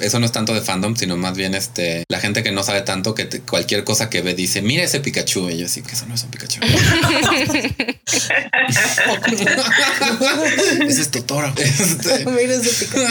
[0.00, 2.82] Eso no es tanto de fandom, sino más bien este la gente que no sabe
[2.82, 5.50] tanto que cualquier cosa que ve dice, mira ese Pikachu.
[5.50, 6.60] Y yo sí que eso no es un Pikachu.
[10.86, 11.52] ese es Totoro.
[11.56, 12.24] Este...
[12.26, 13.08] mira ese Pikachu.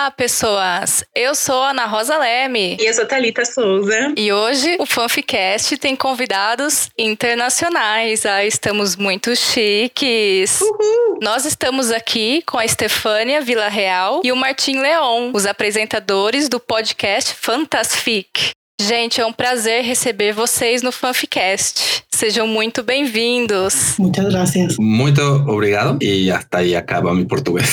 [0.08, 1.04] Olá, pessoas!
[1.14, 2.78] Eu sou Ana Rosa Leme.
[2.80, 4.14] E eu sou Thalita Souza.
[4.16, 8.26] E hoje o Fanficast tem convidados internacionais.
[8.26, 10.62] Ah, estamos muito chiques.
[10.62, 11.20] Uhul.
[11.22, 16.58] Nós estamos aqui com a Estefânia Vila Real e o Martim Leon, os apresentadores do
[16.58, 18.52] podcast Fantasfic.
[18.80, 22.06] Gente, é um prazer receber vocês no Fanficast.
[22.18, 23.94] Sejam muito bem-vindos.
[24.00, 24.76] Muchas gracias.
[24.80, 26.00] Muito obrigado.
[26.02, 27.70] E hasta aí acaba meu português.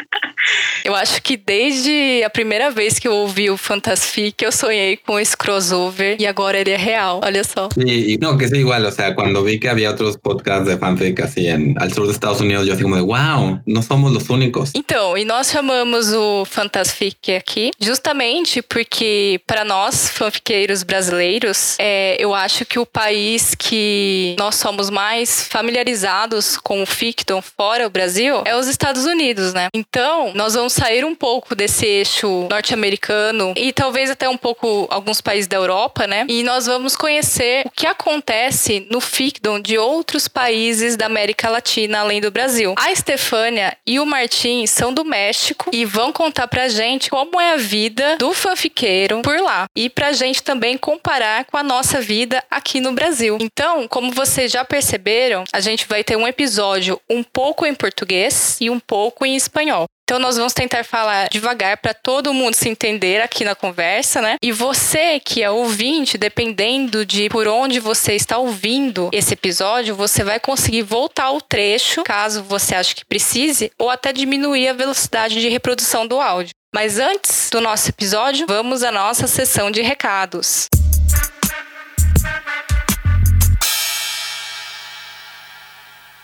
[0.84, 5.18] Eu acho que desde a primeira vez que eu ouvi o Fantasfic, eu sonhei com
[5.18, 7.20] esse crossover e agora ele é real.
[7.22, 7.68] Olha só.
[7.76, 8.82] E, não, que é igual.
[8.82, 12.14] O sea, quando vi que havia outros podcasts de fanfic assim en, al sur dos
[12.14, 14.72] Estados Unidos, eu assim como de, wow, não somos os únicos.
[14.74, 22.34] Então, e nós chamamos o Fantasfic aqui justamente porque para nós, fanfiqueiros brasileiros, é, eu
[22.34, 28.42] acho que o país que nós somos mais familiarizados com o ficton fora o Brasil
[28.44, 29.68] é os Estados Unidos, né?
[29.74, 35.20] Então, nós vamos sair um pouco desse eixo norte-americano e talvez até um pouco alguns
[35.20, 36.26] países da Europa, né?
[36.28, 42.00] E nós vamos conhecer o que acontece no ficdom de outros países da América Latina
[42.00, 42.74] além do Brasil.
[42.78, 47.54] A Estefânia e o Martim são do México e vão contar pra gente como é
[47.54, 52.44] a vida do fanfiqueiro por lá e pra gente também comparar com a nossa vida
[52.50, 53.38] aqui no Brasil.
[53.40, 58.58] Então, como vocês já perceberam, a gente vai ter um episódio um pouco em português
[58.60, 59.86] e um pouco em espanhol.
[60.12, 64.36] Então nós vamos tentar falar devagar para todo mundo se entender aqui na conversa, né?
[64.42, 70.22] E você que é ouvinte, dependendo de por onde você está ouvindo esse episódio, você
[70.22, 75.40] vai conseguir voltar o trecho, caso você ache que precise, ou até diminuir a velocidade
[75.40, 76.52] de reprodução do áudio.
[76.74, 80.68] Mas antes do nosso episódio, vamos à nossa sessão de recados.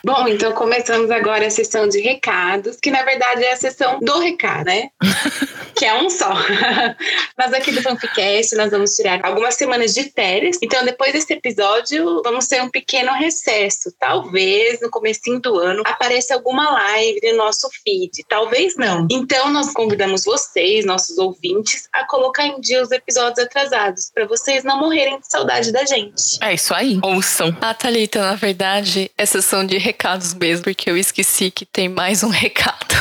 [0.05, 4.19] Bom, então começamos agora a sessão de recados, que na verdade é a sessão do
[4.21, 4.91] recado, né?
[5.75, 6.33] que é um só.
[7.37, 10.59] Mas aqui do Fanficast nós vamos tirar algumas semanas de férias.
[10.63, 13.93] Então depois desse episódio vamos ter um pequeno recesso.
[13.99, 18.25] Talvez no comecinho do ano apareça alguma live no nosso feed.
[18.29, 19.07] Talvez não.
[19.11, 24.65] Então nós convidamos vocês, nossos ouvintes, a colocar em dia os episódios atrasados, para vocês
[24.65, 26.39] não morrerem de saudade da gente.
[26.41, 26.99] É isso aí.
[27.03, 27.57] Ouçam.
[27.61, 32.23] Ah, Thalita, na verdade, é sessão de recados mesmo, porque eu esqueci que tem mais
[32.23, 32.98] um recado.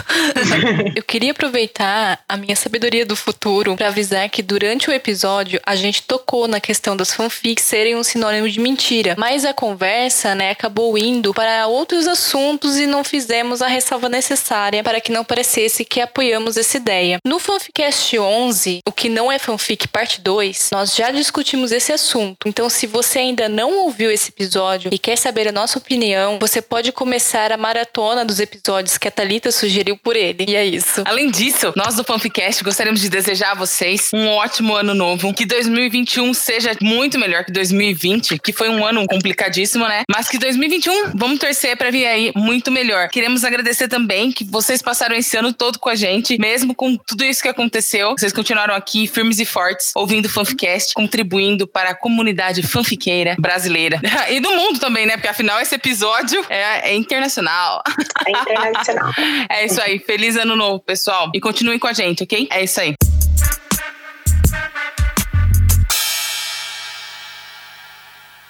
[0.95, 5.75] Eu queria aproveitar a minha sabedoria do futuro para avisar que durante o episódio a
[5.75, 10.51] gente tocou na questão das fanfics serem um sinônimo de mentira, mas a conversa, né,
[10.51, 15.85] acabou indo para outros assuntos e não fizemos a ressalva necessária para que não parecesse
[15.85, 17.19] que apoiamos essa ideia.
[17.25, 22.47] No Fanficast 11, o que não é fanfic parte 2, nós já discutimos esse assunto.
[22.47, 26.61] Então, se você ainda não ouviu esse episódio e quer saber a nossa opinião, você
[26.61, 30.45] pode começar a maratona dos episódios que a Thalita sugeriu por ele.
[30.47, 31.03] E é isso.
[31.05, 35.33] Além disso, nós do Fanficast gostaríamos de desejar a vocês um ótimo ano novo.
[35.33, 40.03] Que 2021 seja muito melhor que 2020, que foi um ano complicadíssimo, né?
[40.09, 43.09] Mas que 2021, vamos torcer para vir aí muito melhor.
[43.09, 47.23] Queremos agradecer também que vocês passaram esse ano todo com a gente, mesmo com tudo
[47.23, 48.15] isso que aconteceu.
[48.17, 53.99] Vocês continuaram aqui firmes e fortes, ouvindo o Fanficast, contribuindo para a comunidade fanfiqueira brasileira
[54.29, 55.13] e do mundo também, né?
[55.13, 57.81] Porque afinal esse episódio é é internacional.
[58.25, 59.11] É internacional.
[59.49, 59.86] é isso aí.
[59.99, 61.31] Feliz ano novo, pessoal.
[61.33, 62.47] E continuem com a gente, ok?
[62.51, 62.93] É isso aí.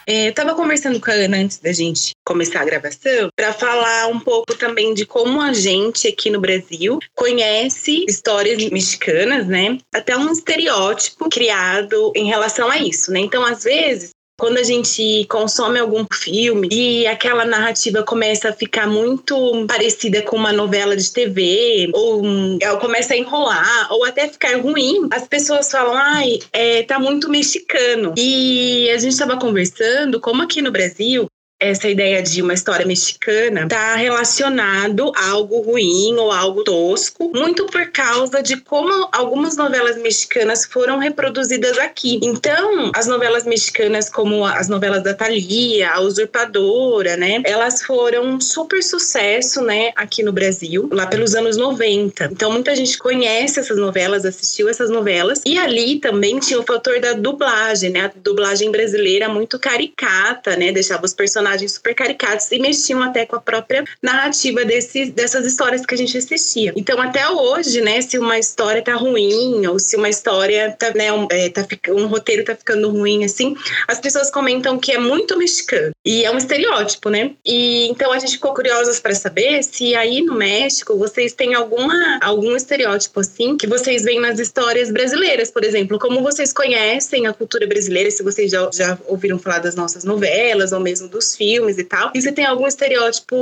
[0.09, 4.07] É, eu estava conversando com a Ana antes da gente começar a gravação para falar
[4.07, 9.77] um pouco também de como a gente aqui no Brasil conhece histórias mexicanas, né?
[9.93, 13.19] Até um estereótipo criado em relação a isso, né?
[13.19, 18.87] Então, às vezes, quando a gente consome algum filme e aquela narrativa começa a ficar
[18.87, 22.21] muito parecida com uma novela de TV, ou
[22.61, 27.29] ela começa a enrolar, ou até ficar ruim, as pessoas falam, ai, é, tá muito
[27.29, 28.13] mexicano.
[28.15, 31.27] E a gente estava conversando como aqui no Brasil
[31.59, 37.65] essa ideia de uma história mexicana está relacionado a algo ruim ou algo tosco, muito
[37.65, 42.19] por causa de como algumas novelas mexicanas foram reproduzidas aqui.
[42.21, 48.39] Então, as novelas mexicanas, como as novelas da Thalia, a Usurpadora, né, elas foram um
[48.39, 52.29] super sucesso, né, aqui no Brasil, lá pelos anos 90.
[52.31, 56.99] Então, muita gente conhece essas novelas, assistiu essas novelas, e ali também tinha o fator
[56.99, 62.59] da dublagem, né, a dublagem brasileira muito caricata, né, deixava os personagens super caricatos e
[62.59, 66.73] mexiam até com a própria narrativa desse, dessas histórias que a gente assistia.
[66.75, 71.11] Então, até hoje, né, se uma história tá ruim ou se uma história tá, né,
[71.11, 73.55] um, é, tá um roteiro tá ficando ruim, assim,
[73.87, 75.91] as pessoas comentam que é muito mexicano.
[76.05, 77.31] E é um estereótipo, né?
[77.45, 82.19] E então a gente ficou curiosas para saber se aí no México vocês têm alguma,
[82.21, 85.99] algum estereótipo, assim, que vocês veem nas histórias brasileiras, por exemplo.
[85.99, 90.71] Como vocês conhecem a cultura brasileira, se vocês já, já ouviram falar das nossas novelas
[90.71, 92.11] ou mesmo dos filmes e tal.
[92.13, 93.35] E se tem algum estereótipo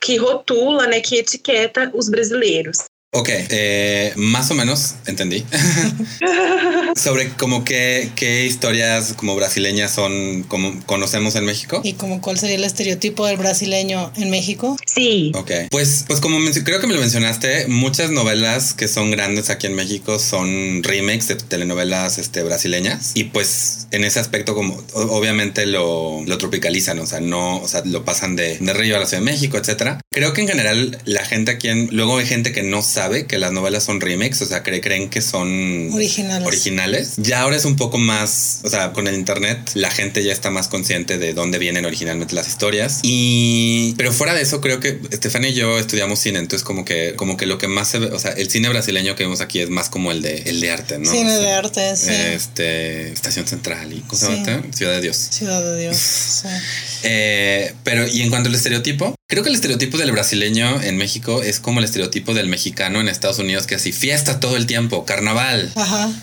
[0.00, 2.84] que rotula, né, que etiqueta os brasileiros.
[3.12, 5.44] Ok, eh, más o menos entendí.
[6.96, 11.80] Sobre como qué, qué historias como brasileñas son, como conocemos en México.
[11.82, 14.76] ¿Y como cuál sería el estereotipo del brasileño en México?
[14.86, 15.32] Sí.
[15.34, 19.66] Ok, pues, pues como creo que me lo mencionaste, muchas novelas que son grandes aquí
[19.66, 23.10] en México son remakes de telenovelas este, brasileñas.
[23.14, 27.82] Y pues en ese aspecto como obviamente lo, lo tropicalizan, o sea, no, o sea,
[27.84, 30.00] lo pasan de, de Río a la Ciudad de México, etcétera.
[30.12, 33.26] Creo que en general la gente aquí, en, luego hay gente que no sabe sabe
[33.26, 36.46] que las novelas son remakes, o sea, creen que son originales.
[36.46, 37.12] originales.
[37.16, 40.50] Ya ahora es un poco más, o sea, con el internet la gente ya está
[40.50, 43.00] más consciente de dónde vienen originalmente las historias.
[43.02, 47.14] Y pero fuera de eso creo que Estefania y yo estudiamos cine, entonces como que
[47.16, 49.60] como que lo que más se ve, o sea, el cine brasileño que vemos aquí
[49.60, 51.10] es más como el de el de arte, ¿no?
[51.10, 52.10] Cine de arte, sí.
[52.10, 54.28] Este, Estación Central y cosa
[54.74, 55.16] Ciudad de Dios.
[55.16, 55.96] Ciudad de Dios.
[56.42, 56.48] sí.
[57.04, 61.40] Eh, pero y en cuanto al estereotipo, creo que el estereotipo del brasileño en México
[61.42, 65.04] es como el estereotipo del mexicano en Estados Unidos, que así fiesta todo el tiempo,
[65.04, 65.72] carnaval,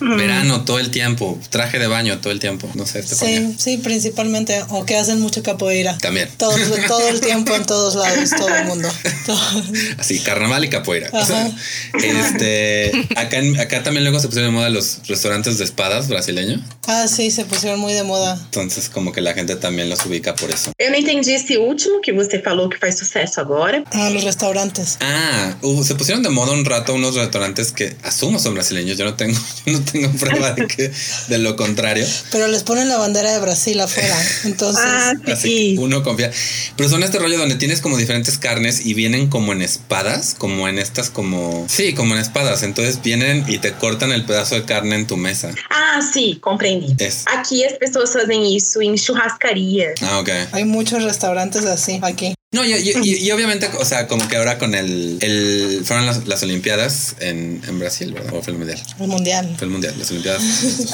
[0.01, 2.69] verano todo el tiempo, traje de baño todo el tiempo.
[2.75, 5.97] No sé, Sí, sí, principalmente, o que hacen mucho capoeira.
[5.99, 6.27] También.
[6.37, 6.53] Todo,
[6.87, 8.89] todo el tiempo en todos lados, todo el mundo.
[9.97, 11.09] Así, carnaval y capoeira.
[12.03, 16.59] este, acá, acá también luego se pusieron de moda los restaurantes de espadas brasileños.
[16.87, 18.37] Ah, sí, se pusieron muy de moda.
[18.43, 20.71] Entonces, como que la gente también los ubica por eso.
[20.77, 23.83] Eu não entendi esse último que você falou que faz sucesso agora.
[23.91, 24.97] Ah, los restaurantes.
[25.01, 28.97] Ah, uh, se pusieron de moda un rato unos restaurantes que asumo son brasileños.
[28.97, 30.91] Yo no tengo, yo no tengo prueba de que
[31.27, 32.05] de lo contrario.
[32.31, 34.17] Pero les ponen la bandera de Brasil afuera.
[34.45, 35.31] Entonces, ah, sí.
[35.31, 36.31] así uno confía.
[36.75, 40.67] Pero son este rollo donde tienes como diferentes carnes y vienen como en espadas, como
[40.67, 42.63] en estas como sí, como en espadas.
[42.63, 45.51] Entonces vienen y te cortan el pedazo de carne en tu mesa.
[45.69, 46.95] Ah, sí, compreendi.
[46.97, 47.25] Es.
[47.27, 49.93] Aqui as pessoas fazem isso em churrascaria.
[50.01, 50.29] Ah, ok.
[50.51, 52.36] hay muchos restaurantes así aquí.
[52.53, 55.17] No, y, y, y, y, obviamente, o sea, como que ahora con el.
[55.21, 58.33] el fueron las, las Olimpiadas en, en, Brasil, ¿verdad?
[58.35, 58.81] ¿O fue el Mundial?
[58.99, 59.55] El Mundial.
[59.57, 60.41] Fue el Mundial, las Olimpiadas.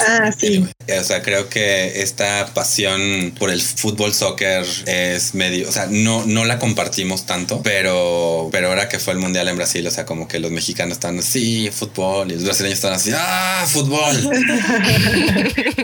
[0.08, 0.46] ah, sí.
[0.46, 5.68] Anyway, o sea, creo que esta pasión por el fútbol, soccer es medio.
[5.68, 9.56] O sea, no, no la compartimos tanto, pero, pero ahora que fue el Mundial en
[9.56, 13.12] Brasil, o sea, como que los mexicanos están así, fútbol, y los brasileños están así,
[13.14, 14.16] ¡ah, fútbol!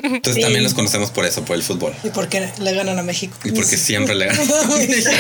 [0.03, 0.41] Entonces sí.
[0.41, 1.95] también los conocemos por eso, por el fútbol.
[2.03, 3.37] Y porque le ganan a México.
[3.45, 5.11] Y porque siempre le ganan a México.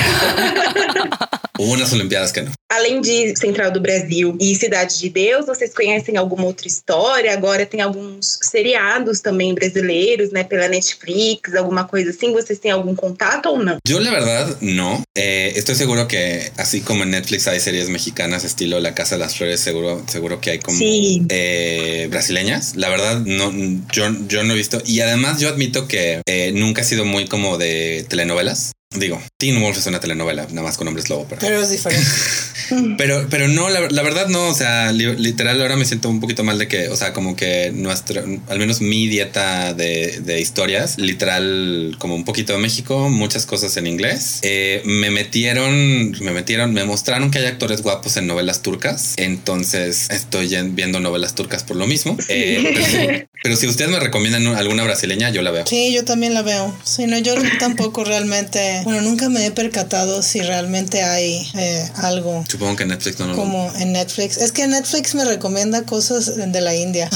[1.58, 2.52] Umas Olimpiadas que não.
[2.70, 7.32] Além de Central do Brasil e Cidade de Deus, vocês conhecem alguma outra história?
[7.32, 10.44] Agora tem alguns seriados também brasileiros, né?
[10.44, 12.32] Pela Netflix, alguma coisa assim.
[12.32, 13.76] Vocês têm algum contato ou não?
[13.86, 15.02] Yo, la verdad, no.
[15.16, 19.20] Eh, estoy seguro que, así como en Netflix hay series mexicanas estilo La Casa de
[19.20, 21.26] las Flores, seguro, seguro que hay como sí.
[21.28, 22.76] eh, brasileñas.
[22.76, 23.52] La verdad, no,
[23.92, 24.80] yo, yo no he visto.
[24.86, 28.72] Y además, yo admito que eh, nunca he sido muy como de telenovelas.
[28.92, 31.24] Digo, Teen Wolf es una telenovela, nada más con hombres lobo.
[31.28, 32.04] Pero, pero es diferente.
[32.96, 36.20] pero, pero no, la, la, verdad no, o sea, li, literal ahora me siento un
[36.20, 40.40] poquito mal de que, o sea, como que nuestra, al menos mi dieta de, de
[40.40, 44.40] historias, literal como un poquito de México, muchas cosas en inglés.
[44.42, 50.08] Eh, me metieron, me metieron, me mostraron que hay actores guapos en novelas turcas, entonces
[50.10, 52.16] estoy viendo novelas turcas por lo mismo.
[52.28, 55.66] Eh, pero, pero, si ustedes me recomiendan alguna brasileña, yo la veo.
[55.66, 56.76] Sí, yo también la veo.
[56.84, 62.44] Si no, yo tampoco realmente bueno, nunca me he percatado si realmente hay eh, algo.
[62.60, 63.34] Supongo que Netflix no.
[63.34, 64.36] Como en Netflix.
[64.36, 67.08] Es que Netflix me recomienda cosas de la India.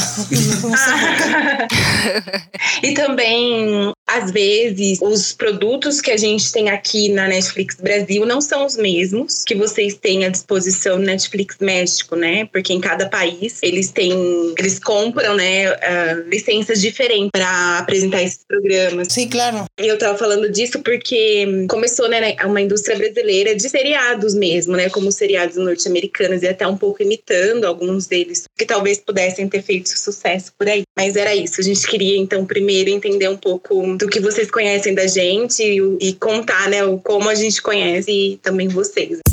[2.82, 8.40] e também às vezes os produtos que a gente tem aqui na Netflix Brasil não
[8.40, 12.46] são os mesmos que vocês têm à disposição no Netflix México, né?
[12.52, 18.44] Porque em cada país eles têm, eles compram, né, uh, licenças diferentes para apresentar esses
[18.46, 19.08] programas.
[19.10, 19.64] Sim, claro.
[19.78, 25.10] Eu tava falando disso porque começou, né, uma indústria brasileira de seriados mesmo, né, como
[25.10, 30.52] seriados norte-americanos e até um pouco imitando alguns deles que talvez pudessem ter feito sucesso
[30.58, 30.82] por aí.
[30.96, 31.60] Mas era isso.
[31.60, 36.08] A gente queria então primeiro entender um pouco do que vocês conhecem da gente e,
[36.08, 39.23] e contar, né, o como a gente conhece e também vocês.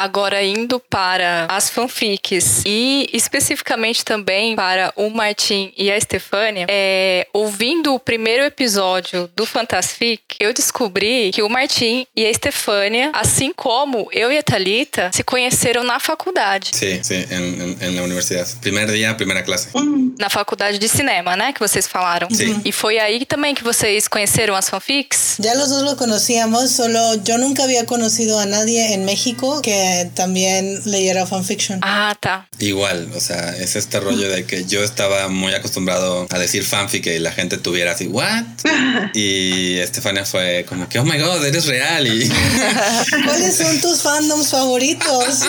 [0.00, 7.26] Agora, indo para as fanfics e especificamente também para o Martin e a Estefânia, é,
[7.34, 13.52] ouvindo o primeiro episódio do Fantasfic, eu descobri que o Martin e a Estefânia, assim
[13.54, 16.70] como eu e a Thalita, se conheceram na faculdade.
[16.72, 18.56] Sim, sim, em, em, na universidade.
[18.62, 19.68] Primeiro dia, primeira classe.
[20.18, 21.52] Na faculdade de cinema, né?
[21.52, 22.26] Que vocês falaram.
[22.30, 22.62] Sim.
[22.64, 25.36] E foi aí também que vocês conheceram as fanfics?
[25.44, 29.89] Ya los dos lo conocíamos, solo yo nunca había conocido a nadie en México que
[30.14, 31.80] también leyera fanfiction.
[31.82, 32.48] Ah, tá.
[32.58, 37.06] Igual, o sea, es este rollo de que yo estaba muy acostumbrado a decir fanfic
[37.06, 38.44] y la gente tuviera así, ¿what?
[39.14, 42.06] Y Estefania fue como que, oh my god, eres real.
[42.06, 42.28] Y,
[43.24, 45.40] ¿Cuáles son tus fandoms favoritos?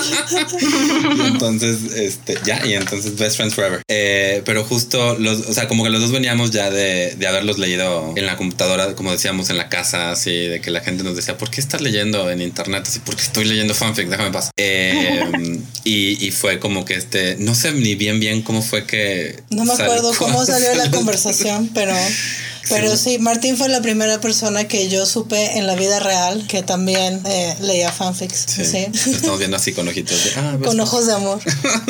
[1.17, 3.81] y entonces, este, ya, y entonces Best Friends Forever.
[3.87, 7.59] Eh, pero justo, los, o sea, como que los dos veníamos ya de, de haberlos
[7.59, 11.15] leído en la computadora, como decíamos, en la casa, así, de que la gente nos
[11.15, 12.85] decía, ¿por qué estás leyendo en internet?
[12.87, 14.51] Así, porque estoy leyendo fanfic, déjame pasar.
[14.57, 19.43] Eh, y, y, fue como que este, no sé ni bien bien cómo fue que...
[19.49, 21.93] No me acuerdo cómo salió la conversación, pero...
[22.69, 23.19] Pero sí.
[23.19, 27.55] Martín fue la primera persona que yo supe en la vida real que también eh,
[27.61, 28.45] leía fanfics.
[28.47, 28.65] Sí.
[28.65, 29.11] sí.
[29.11, 31.39] Estamos viendo así con ojitos de, ah, com ojos de amor.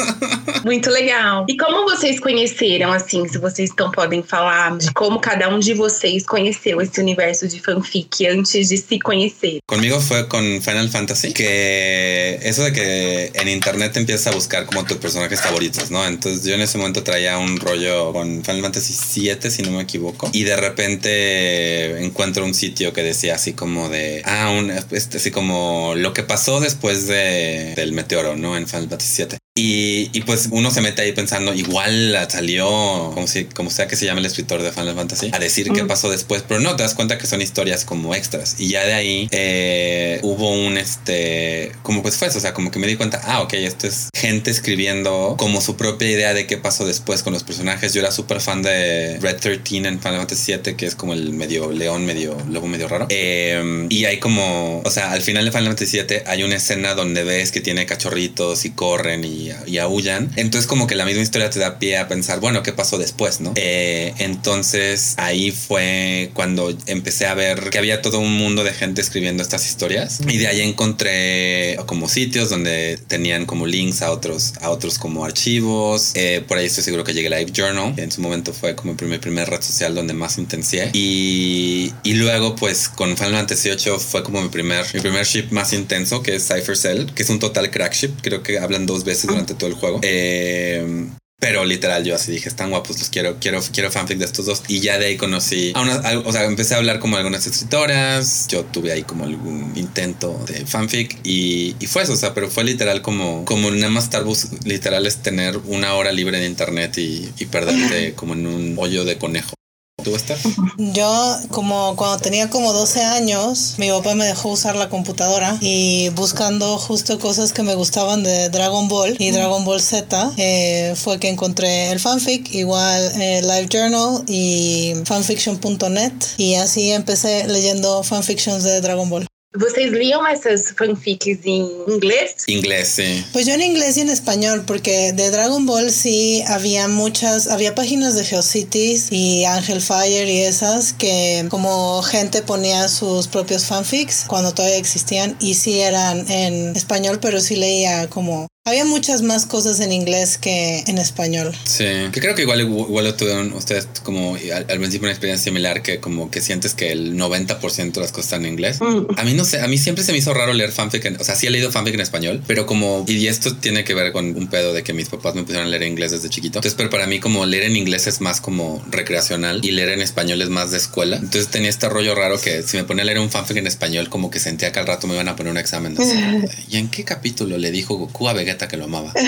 [0.63, 1.45] Muito legal.
[1.47, 5.73] E como vocês conheceram, assim, se vocês então podem falar de como cada um de
[5.73, 9.59] vocês conheceu esse universo de fanfic antes de se conhecer?
[9.65, 14.83] Conmigo fue con Final Fantasy, que eso de que en internet empiezas a buscar como
[14.85, 16.05] tus personajes favoritos, ¿no?
[16.05, 19.83] Entonces yo en ese momento traía un rollo con Final Fantasy 7, si no me
[19.83, 25.17] equivoco, y de repente encuentro un sitio que decía así como de, ah, un, este,
[25.17, 28.55] así como lo que pasó después de, del meteoro, ¿no?
[28.55, 29.37] En Final Fantasy 7.
[29.53, 32.65] Y, y, pues uno se mete ahí pensando, igual salió,
[33.13, 35.83] como, si, como sea que se llame el escritor de Final Fantasy, a decir qué
[35.83, 38.55] pasó después, pero no, te das cuenta que son historias como extras.
[38.59, 42.71] Y ya de ahí eh, hubo un, este, como pues fue eso, o sea, como
[42.71, 46.47] que me di cuenta, ah, ok, esto es gente escribiendo como su propia idea de
[46.47, 47.93] qué pasó después con los personajes.
[47.93, 51.33] Yo era súper fan de Red 13 en Final Fantasy 7, que es como el
[51.33, 53.07] medio león, medio lobo, medio raro.
[53.09, 56.93] Eh, y hay como, o sea, al final de Final Fantasy 7 hay una escena
[56.93, 60.31] donde ves que tiene cachorritos y corren y y, aullan.
[60.35, 63.41] Entonces como que la misma historia te da pie a pensar, bueno, ¿qué pasó después,
[63.41, 63.53] no?
[63.55, 69.01] Eh, entonces ahí fue cuando empecé a ver que había todo un mundo de gente
[69.01, 74.53] escribiendo estas historias y de ahí encontré como sitios donde tenían como links a otros,
[74.61, 76.11] a otros como archivos.
[76.15, 78.93] Eh, por ahí estoy seguro que llegué Live Journal, que en su momento fue como
[78.93, 80.89] mi primer red social donde más intencié.
[80.93, 85.47] Y, y luego pues con Final Fantasy VIII fue como mi primer, mi primer ship
[85.51, 88.11] más intenso, que es Cypher Cell, que es un total crack ship.
[88.21, 89.99] Creo que hablan dos veces durante todo el juego.
[90.03, 91.07] Eh,
[91.41, 94.61] pero literal, yo así dije, están guapos, los quiero, quiero, quiero fanfic de estos dos.
[94.67, 98.45] Y ya de ahí conocí a una, o sea, empecé a hablar como algunas escritoras.
[98.47, 102.63] Yo tuve ahí como algún intento de fanfic y, fue eso, o sea, pero fue
[102.63, 104.23] literal como, como nada más estar
[104.65, 109.17] literal es tener una hora libre de internet y perderte como en un hoyo de
[109.17, 109.55] conejo.
[110.03, 110.41] ¿Tú estás?
[110.77, 116.09] Yo, como cuando tenía como 12 años, mi papá me dejó usar la computadora y
[116.09, 121.19] buscando justo cosas que me gustaban de Dragon Ball y Dragon Ball Z, eh, fue
[121.19, 128.63] que encontré el fanfic, igual eh, Live Journal y fanfiction.net y así empecé leyendo fanfictions
[128.63, 129.30] de Dragon Ball.
[129.53, 132.35] ¿Vocês liam essas fanfics em inglês?
[132.47, 133.25] Inglés, sí.
[133.33, 137.75] Pues yo en inglés y en español, porque de Dragon Ball sí había muchas, había
[137.75, 144.23] páginas de Geocities y Angel Fire y esas que como gente ponía sus propios fanfics
[144.25, 149.47] cuando todavía existían y sí eran en español, pero sí leía como había muchas más
[149.47, 151.51] cosas en inglés que en español.
[151.63, 155.81] Sí, que creo que igual, igual tuvieron ustedes como al, al, principio una experiencia similar
[155.81, 158.79] que como que sientes que el 90% de las cosas están en inglés.
[158.79, 159.17] Mm.
[159.17, 161.23] A mí no sé, a mí siempre se me hizo raro leer fanfic, en, o
[161.23, 164.37] sea, sí he leído fanfic en español, pero como, y esto tiene que ver con
[164.37, 166.59] un pedo de que mis papás me pusieron a leer inglés desde chiquito.
[166.59, 170.01] Entonces, pero para mí como leer en inglés es más como recreacional y leer en
[170.01, 171.17] español es más de escuela.
[171.17, 174.09] Entonces tenía este rollo raro que si me ponía a leer un fanfic en español
[174.09, 175.95] como que sentía que al rato me iban a poner un examen.
[175.99, 176.15] Así,
[176.69, 178.50] ¿Y en qué capítulo le dijo Goku a Vegeta?
[178.51, 179.13] Guetta que lo amaba.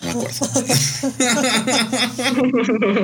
[0.00, 0.48] No me acuerdo.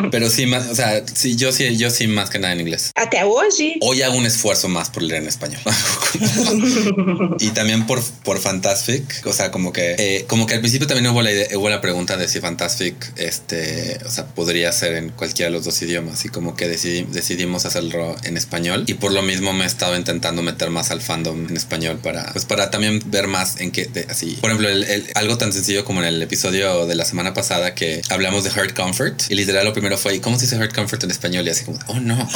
[0.10, 2.90] Pero sí, más, o sea, sí, yo sí, yo sí más que nada en inglés.
[2.94, 3.76] Até hoje?
[3.80, 5.60] Hoy hago un esfuerzo más por leer en español.
[7.40, 9.26] y también por, por Fantastic.
[9.26, 11.80] O sea, como que, eh, como que al principio también hubo la, idea- hubo la
[11.80, 16.24] pregunta de si Fantastic, este, o sea, podría ser en cualquiera de los dos idiomas.
[16.24, 18.84] Y como que decidí- decidimos hacerlo en español.
[18.86, 22.32] Y por lo mismo me he estado intentando meter más al fandom en español para,
[22.32, 24.38] pues para también ver más en qué, de- así.
[24.40, 27.74] Por ejemplo, el- el- algo tan sencillo como en el episodio de la semana pasada
[27.74, 29.22] que hablamos de Heart Comfort.
[29.28, 31.46] Y literal lo primero fue, ¿y ¿cómo se dice Heart Comfort en español?
[31.46, 32.28] Y así como, oh no.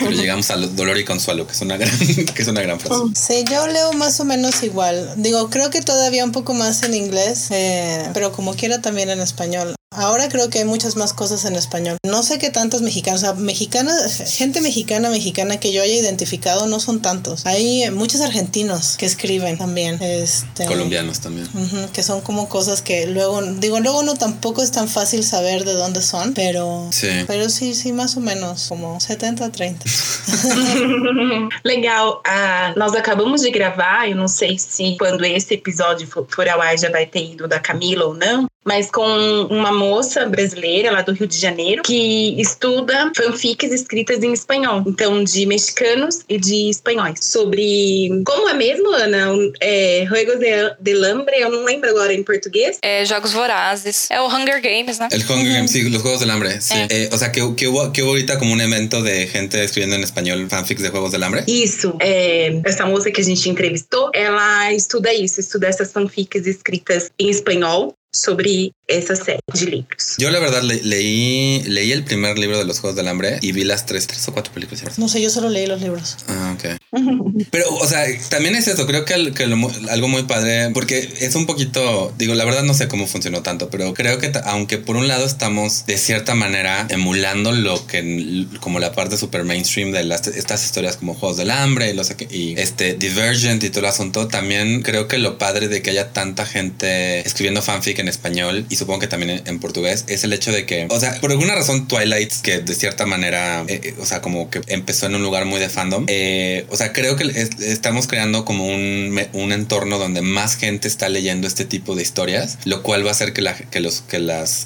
[0.00, 1.98] Pero llegamos al dolor y consuelo, que es una gran,
[2.34, 3.02] que es una gran frase.
[3.14, 5.14] Sí, yo leo más o menos igual.
[5.16, 9.20] Digo, creo que todavía un poco más en inglés, eh, pero como quiera también en
[9.20, 9.74] español.
[9.94, 11.96] Ahora creo que hay muchas más cosas en español.
[12.04, 16.66] No sé qué tantos mexicanos, o sea, mexicanas, gente mexicana, mexicana que yo haya identificado
[16.66, 17.44] no son tantos.
[17.46, 19.98] Hay muchos argentinos que escriben también.
[20.02, 21.48] Este, Colombianos también.
[21.54, 25.64] Ujú, que son como cosas que luego, digo, luego no tampoco es tan fácil saber
[25.64, 27.08] de dónde son, pero Sí.
[27.26, 29.76] pero sí, sí, más o menos, como 70-30.
[31.64, 32.20] Legal.
[32.24, 36.60] Ah, nós acabamos de gravar, eu não sei se quando esse episódio for, for ao
[36.60, 39.02] ar já vai ter ido da Camila ou não, mas com
[39.50, 45.24] uma moça brasileira lá do Rio de Janeiro que estuda fanfics escritas em espanhol, então
[45.24, 47.18] de mexicanos e de espanhóis.
[47.20, 48.22] Sobre.
[48.24, 49.32] Como é mesmo, Ana?
[49.60, 52.78] É, Juegos de, de Lambre, eu não lembro agora em português.
[52.82, 54.08] É, Jogos Vorazes.
[54.10, 55.08] É o Hunger Games, né?
[55.10, 56.60] El Hunger Games, sí, los Juegos del Hambre.
[56.60, 56.74] Sí.
[56.74, 56.86] Eh.
[56.90, 59.96] Eh, o sea, que, que, hubo, que hubo ahorita como un evento de gente escribiendo
[59.96, 61.44] en español fanfics de Juegos del Hambre.
[61.46, 67.10] Isso, é, essa moça que a gente entrevistou, ela estuda isso, estuda essas fanfics escritas
[67.18, 70.14] em espanhol sobre essa série de livros.
[70.18, 73.52] Yo la verdad le- leí, leí el primer libro de los Juegos del Hambre y
[73.52, 74.98] vi las tres, tres o cuatro películas.
[74.98, 76.16] No sé, yo solo leí los libros.
[76.28, 76.76] Ah, ok.
[77.50, 79.56] Pero, o sea, también es eso, creo que, que lo
[79.90, 83.70] algo muy padre, porque es un poquito, digo, la verdad no sé cómo funcionó tanto,
[83.70, 88.78] pero creo que aunque por un lado estamos de cierta manera emulando lo que, como
[88.80, 92.54] la parte super mainstream de las, estas historias como Juegos del Hambre y, los, y
[92.58, 96.44] este Divergent y todo el asunto, también creo que lo padre de que haya tanta
[96.46, 100.66] gente escribiendo fanfic en español y supongo que también en, portugués es el hecho de
[100.66, 104.20] que, o sea, por alguna razón Twilight, que de cierta manera, eh, eh, o sea,
[104.20, 107.60] como que empezó en un lugar muy de fandom, eh, o sea, creo que es-
[107.60, 112.58] estamos creando como un, un entorno donde más gente está leyendo este tipo de historias,
[112.64, 114.64] lo cual va a hacer que, la, que, los, que las,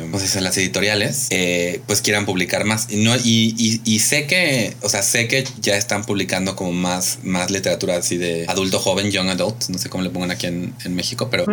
[0.00, 0.40] ¿cómo se dice?
[0.40, 1.28] las editoriales,
[1.86, 2.86] pues quieran publicar más.
[2.90, 6.72] Y, no, y, y, y sé que, o sea, sé que ya están publicando como
[6.72, 10.46] más, más literatura así de adulto joven, young adult, no sé cómo le pongan aquí
[10.46, 11.44] en, en México, pero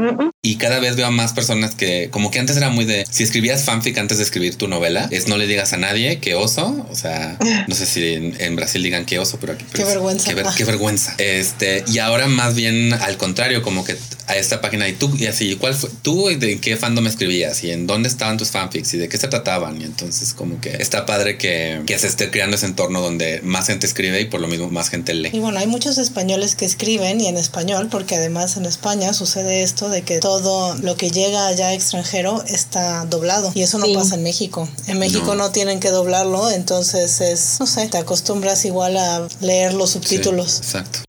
[0.41, 3.23] y cada vez veo a más personas que, como que antes era muy de, si
[3.23, 6.85] escribías fanfic antes de escribir tu novela, es no le digas a nadie que oso,
[6.89, 9.65] o sea, no sé si en, en Brasil digan que oso, pero aquí...
[9.73, 10.29] Qué vergüenza.
[10.29, 11.15] Qué, ver- qué vergüenza.
[11.17, 13.95] Este, y ahora más bien al contrario, como que
[14.27, 17.71] a esta página y tú, y así, ¿cuál fue, tú de qué fandom escribías y
[17.71, 19.79] en dónde estaban tus fanfics y de qué se trataban?
[19.79, 23.67] Y entonces como que está padre que, que se esté creando ese entorno donde más
[23.67, 25.29] gente escribe y por lo mismo más gente lee.
[25.31, 29.61] Y bueno, hay muchos españoles que escriben y en español, porque además en España sucede
[29.61, 33.93] esto de que todo lo que llega allá extranjero está doblado y eso no Sí.
[33.93, 34.67] pasa en México.
[34.87, 35.35] En México No.
[35.35, 35.51] no.
[35.51, 40.57] tienen que doblarlo, entonces es, no sé, te acostumbras igual a leer los Sí, subtítulos.
[40.57, 40.99] exacto.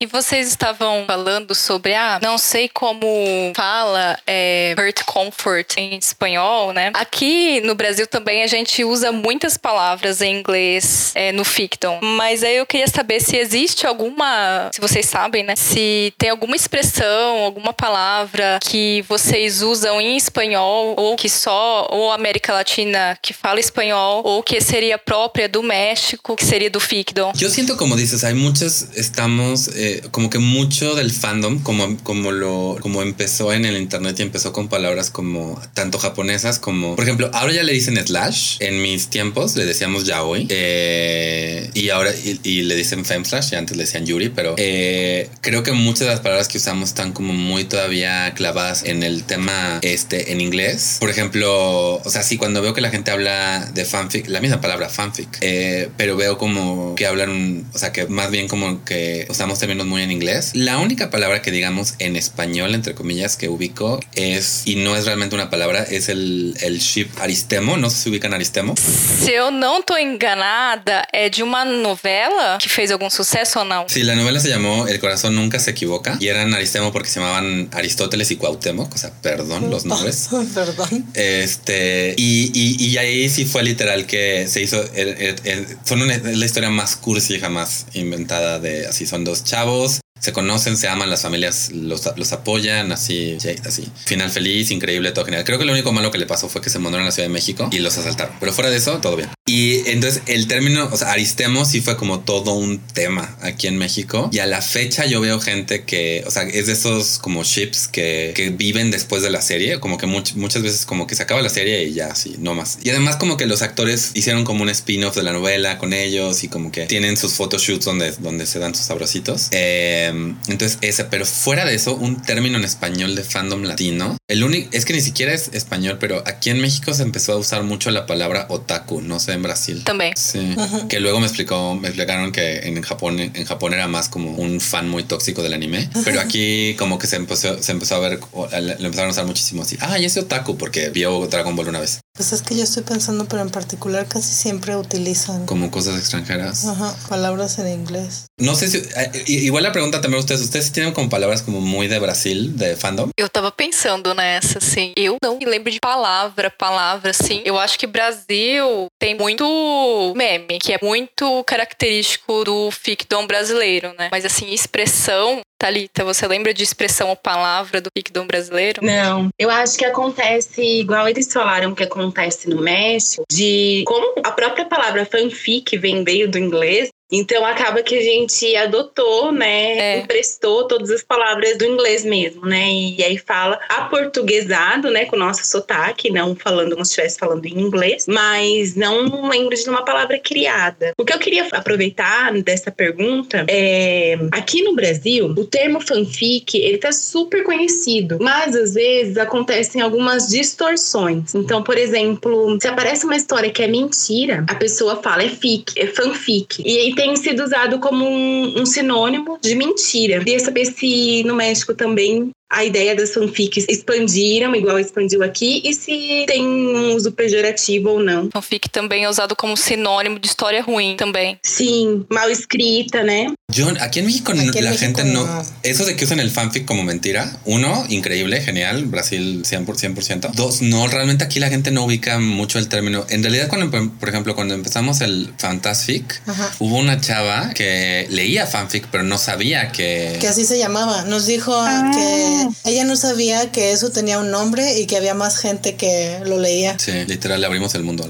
[0.00, 6.72] E vocês estavam falando sobre, ah, não sei como fala é, hurt comfort em espanhol,
[6.72, 6.92] né?
[6.94, 11.98] Aqui no Brasil também a gente usa muitas palavras em inglês é, no ficton.
[12.00, 15.56] Mas aí eu queria saber se existe alguma, se vocês sabem, né?
[15.56, 22.12] Se tem alguma expressão, alguma palavra que vocês usam em espanhol, ou que só, ou
[22.12, 27.32] América Latina que fala espanhol, ou que seria própria do México, que seria do ficton.
[27.34, 32.32] Yo siento como dices, hay muchos, estamos eh, como que mucho del fandom, como, como
[32.32, 37.04] lo, como empezó en el internet y empezó con palabras como tanto japonesas como, por
[37.04, 42.10] ejemplo, ahora ya le dicen slash, en mis tiempos le decíamos yaoi, eh, y ahora,
[42.42, 46.00] y, le dicen fem slash, y antes le decían yuri, pero eh, creo que muchas
[46.00, 50.40] de las palabras que usamos están como muy todavía clavadas en el tema este en
[50.40, 50.96] inglés.
[51.00, 54.60] Por ejemplo, o sea, sí, cuando veo que la gente habla de fanfic, la misma
[54.60, 59.26] palabra fanfic, eh, pero veo como que hablan, o sea, que más bien como que
[59.28, 60.50] usamos términos menos muy en inglés.
[60.54, 65.04] La única palabra que digamos en español, entre comillas, que ubico es, y no es
[65.06, 67.76] realmente una palabra, es el, el ship Aristemo.
[67.76, 68.74] No sé si ubican Aristemo.
[68.76, 73.84] Se eu não tô enganada, é de uma novela que fez algum sucesso ou não?
[73.88, 77.20] Sí, la novela se llamó El corazón nunca se equivoca y eran Aristemo porque se
[77.20, 80.28] llamaban Aristóteles y Cuauhtémoc, o sea, perdón los nombres.
[80.54, 81.06] Perdón.
[81.14, 84.82] Este, y, y, y ahí sí fue literal que se hizo.
[84.94, 89.06] el- el- el- son una, es la historia más cursi jamás inventada de así.
[89.06, 93.50] Son dos chavos, chavos se conocen, se aman, las familias los, los apoyan, así, sí,
[93.64, 93.88] así.
[94.06, 95.44] Final feliz, increíble, todo genial.
[95.44, 97.28] Creo que lo único malo que le pasó fue que se mudaron a la Ciudad
[97.28, 98.34] de México y los asaltaron.
[98.40, 99.28] Pero fuera de eso, todo bien.
[99.46, 103.78] Y entonces el término, o sea, Aristemo sí fue como todo un tema aquí en
[103.78, 104.28] México.
[104.32, 107.88] Y a la fecha yo veo gente que, o sea, es de esos como ships
[107.88, 111.22] que, que viven después de la serie, como que much- muchas veces como que se
[111.22, 112.78] acaba la serie y ya, así, no más.
[112.82, 116.44] Y además como que los actores hicieron como un spin-off de la novela con ellos
[116.44, 119.48] y como que tienen sus photoshoots donde, donde se dan sus sabrositos.
[119.52, 124.44] Eh, entonces ese, pero fuera de eso, un término en español de fandom latino, el
[124.44, 127.62] único, es que ni siquiera es español, pero aquí en México se empezó a usar
[127.62, 129.84] mucho la palabra otaku, no sé en Brasil.
[129.84, 130.12] Também.
[130.16, 130.54] Sí,
[130.88, 134.60] que luego me explicó, me explicaron que en Japón, en Japón era más como un
[134.60, 138.20] fan muy tóxico del anime, pero aquí como que se empezó, se empezó a ver,
[138.32, 139.76] o, le le empezaron a usar muchísimo así.
[139.80, 142.82] Ah, y ese otaku porque vio Dragon Ball una vez, Pues es que yo estoy
[142.82, 146.66] pensando, pero en particular casi siempre utilizan como cosas extranjeras.
[146.66, 148.26] ajá, palabras en inglés.
[148.40, 151.60] No sé si, eh, igual la pregunta también a ustedes, ustedes tienen como palabras como
[151.60, 153.10] muy de Brasil, de fandom.
[153.16, 154.92] Eu tava pensando nessa, assim.
[154.96, 157.40] Eu não me lembro de palavra, palavra, assim.
[157.44, 164.08] Eu acho que Brasil tem muito meme, que é muito característico do ficdom brasileiro, né?
[164.10, 165.40] Mas, assim, expressão.
[165.58, 168.80] Thalita, você lembra de expressão ou palavra do ficdom brasileiro?
[168.80, 174.30] Não, eu acho que acontece igual eles falaram que acontece no México, de como a
[174.30, 179.98] própria palavra fanfic vem veio do inglês, então acaba que a gente adotou, né, É.
[180.00, 185.18] emprestou todas as palavras do inglês mesmo, né, e aí fala aportuguesado, né, com o
[185.18, 189.84] nosso sotaque, não falando como se estivesse falando em inglês, mas não lembro de uma
[189.84, 190.92] palavra criada.
[190.98, 196.78] O que eu queria aproveitar dessa pergunta é, aqui no Brasil, o termo fanfic, ele
[196.78, 201.34] tá super conhecido, mas às vezes acontecem algumas distorções.
[201.34, 205.72] Então, por exemplo, se aparece uma história que é mentira, a pessoa fala é fic,
[205.76, 206.62] é fanfic.
[206.64, 210.18] E aí tem sido usado como um, um sinônimo de mentira.
[210.18, 215.74] Queria saber se no México também a ideia das fanfics expandiram, igual expandiu aqui, e
[215.74, 218.30] se tem um uso pejorativo ou não.
[218.32, 221.38] Fanfic também é usado como sinônimo de história ruim também.
[221.42, 223.26] Sim, mal escrita, né?
[223.52, 225.42] Yo, aquí en México, no- Aquí en la México gente no, no.
[225.62, 227.30] Eso de que usan el fanfic como mentira.
[227.46, 228.84] Uno, increíble, genial.
[228.86, 229.64] Brasil 100%.
[229.64, 230.30] por 100%.
[230.34, 233.06] Dos, no, realmente aquí la gente no ubica mucho el término.
[233.08, 236.52] En realidad, cuando, por ejemplo, cuando empezamos el Fantasfic, Ajá.
[236.58, 240.16] hubo una chava que leía fanfic, pero no sabía que.
[240.20, 241.04] Que así se llamaba.
[241.04, 241.90] Nos dijo Ah.
[241.94, 246.20] que ella no sabía que eso tenía un nombre y que había más gente que
[246.24, 246.78] lo leía.
[246.78, 248.08] Sí, literal, le abrimos el mundo.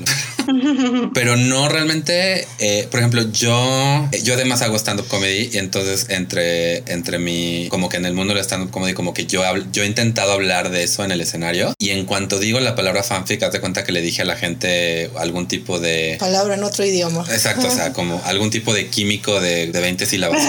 [1.14, 6.78] Pero no realmente, eh, por ejemplo, yo, yo además hago stand-up comedy y entonces entre,
[6.92, 9.87] entre mi, como que en el mundo del stand-up comedy, como que yo, yo he
[9.87, 13.52] intentado hablar de eso en el escenario y en cuanto digo la palabra fanfic, haz
[13.52, 16.16] de cuenta que le dije a la gente algún tipo de...
[16.18, 17.24] Palabra en otro idioma.
[17.30, 20.42] Exacto, o sea, como algún tipo de químico de, de 20 sílabas.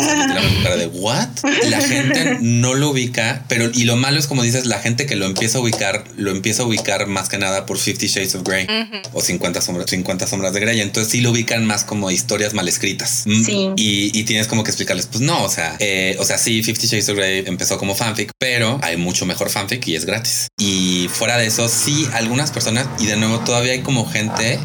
[0.64, 1.30] Cara de what?
[1.70, 5.16] La gente no lo ubica, pero y lo malo es como dices, la gente que
[5.16, 8.44] lo empieza a ubicar, lo empieza a ubicar más que nada por 50 Shades of
[8.44, 8.68] Grey
[9.14, 10.82] o 50 sombras, 50 sombras de Grey.
[10.82, 13.24] Entonces sí lo ubican más como historias mal escritas.
[13.26, 13.70] Mm, Sí.
[13.78, 16.88] Y, y tienes como que explicarles, pues no, o sea, eh, o sea, sí, 50
[16.88, 20.48] Shades of Grey empezó como fanfic, pero hay mucho mejor fanfic y es gratis.
[20.60, 24.60] Y fuera de eso, sí, algunas personas, y de nuevo todavía hay como gente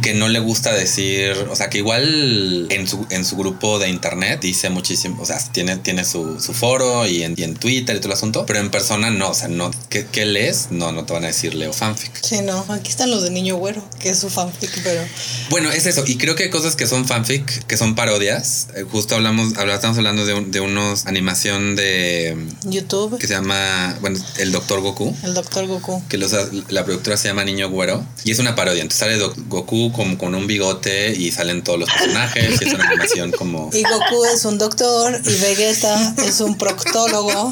[0.00, 3.88] que no le gusta decir, o sea, que igual en su, en su grupo de
[3.88, 7.96] internet dice muchísimo, o sea, tiene, tiene su, su foro y en, y en Twitter
[7.96, 10.68] y todo el asunto, pero en persona no, o sea, no, ¿qué, qué lees?
[10.70, 12.10] No, no te van a decir leo fanfic.
[12.22, 12.64] Sí, no.
[12.68, 15.02] Aquí están los de Niño Güero, que es su fanfic, pero
[15.50, 18.84] Bueno, es eso, y creo que hay cosas que son fanfic, que son parodias, Eh,
[18.90, 23.96] justo hablamos, habla- estamos hablando de, un- de unos animación de, YouTube, que se llama,
[24.00, 25.14] bueno, el Doctor Goku.
[25.22, 26.02] el Doctor Goku.
[26.08, 26.32] que los,
[26.70, 28.82] la productora se llama Niño Güero y es una parodia.
[28.82, 29.36] Entonces sale Doc-
[29.82, 33.70] Goku como con un bigote y salen todos los personajes y es una animación como...
[33.72, 37.50] Y Goku es un doctor y Vegeta es un proctólogo.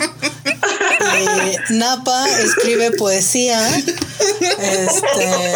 [1.00, 3.60] Y Napa escribe poesía.
[4.40, 5.54] Este,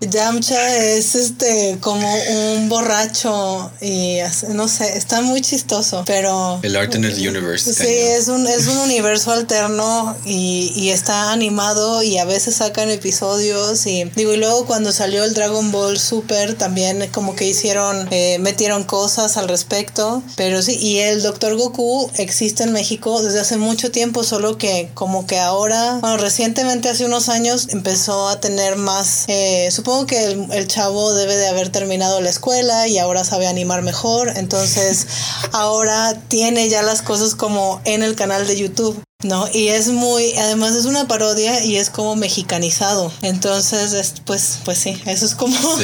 [0.00, 2.12] Yamcha es este como
[2.54, 4.18] un borracho y
[4.50, 7.72] no sé, está muy chistoso, pero el alternate universe.
[7.72, 12.90] Sí, es un es un universo alterno y, y, está animado y a veces sacan
[12.90, 18.08] episodios y digo y luego cuando salió el Dragon Ball Super también como que hicieron
[18.10, 23.40] eh, metieron cosas al respecto, pero sí y el Doctor Goku existe en México desde
[23.40, 28.40] hace mucho tiempo, solo que como que ahora, bueno, recientemente hace unos años empezó a
[28.40, 32.98] tener más, eh, supongo que el, el, chavo debe de haber terminado la escuela y
[32.98, 35.06] ahora sabe animar mejor, entonces
[35.52, 39.02] ahora tiene ya las cosas como en el canal de YouTube.
[39.22, 43.12] No, y es muy, además es una parodia y es como mexicanizado.
[43.22, 45.52] Entonces, pues, pues sí, eso es como.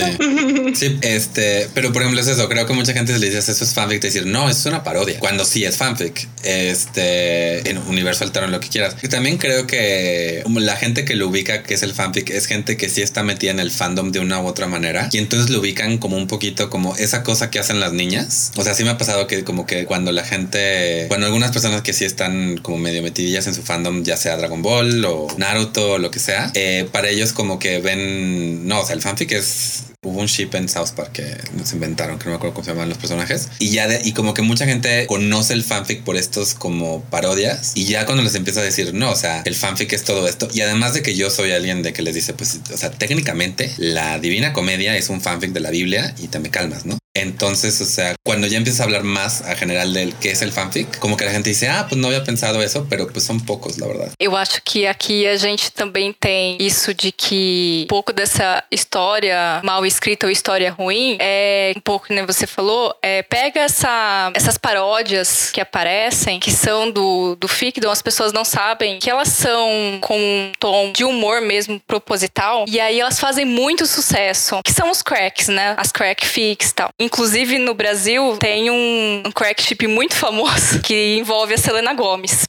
[0.74, 0.98] Sí.
[1.03, 2.48] este, pero por ejemplo es eso.
[2.48, 5.18] Creo que mucha gente le dice eso es fanfic, decir no, es una parodia.
[5.18, 8.96] Cuando sí es fanfic, este, en universo alterno, lo que quieras.
[9.03, 12.77] Y también creo que la gente que lo ubica, que es el fanfic, es gente
[12.77, 15.61] que sí está metida en el fandom de una u otra manera y entonces lo
[15.61, 18.53] ubican como un poquito como esa cosa que hacen las niñas.
[18.57, 21.83] O sea, sí me ha pasado que como que cuando la gente, bueno, algunas personas
[21.83, 25.93] que sí están como medio metidas en su fandom, ya sea Dragon Ball o Naruto
[25.93, 29.33] o lo que sea, eh, para ellos como que ven, no, o sea, el fanfic
[29.33, 32.64] es Hubo un ship en South Park que nos inventaron, que no me acuerdo cómo
[32.64, 33.49] se llaman los personajes.
[33.59, 37.73] Y ya de, y como que mucha gente conoce el fanfic por estos como parodias.
[37.75, 40.47] Y ya cuando les empieza a decir, no, o sea, el fanfic es todo esto.
[40.55, 43.73] Y además de que yo soy alguien de que les dice, pues, o sea, técnicamente
[43.77, 46.97] la Divina Comedia es un fanfic de la Biblia y te me calmas, ¿no?
[47.21, 50.53] Entonces, o sea, cuando ya empiezas a hablar más a general del qué es el
[50.53, 53.41] fanfic, como que la gente dice, ah, pues no había pensado eso, pero pues son
[53.45, 54.13] pocos, la verdad.
[54.19, 59.61] Eu acho que aqui a gente também tem isso de que um pouco dessa história
[59.63, 64.57] mal escrita ou história ruim, é um pouco, né, você falou, é, pega essa, essas
[64.57, 69.99] paródias que aparecem, que são do, do ficdom, as pessoas não sabem que elas são
[70.01, 74.91] com um tom de humor mesmo proposital, e aí elas fazem muito sucesso, que são
[74.91, 75.75] os cracks, né?
[75.77, 76.91] As crack fics e tal.
[77.09, 82.44] Inclusive, no Brasil, tem um, crack chip muito famoso que envolve a Selena Gomes.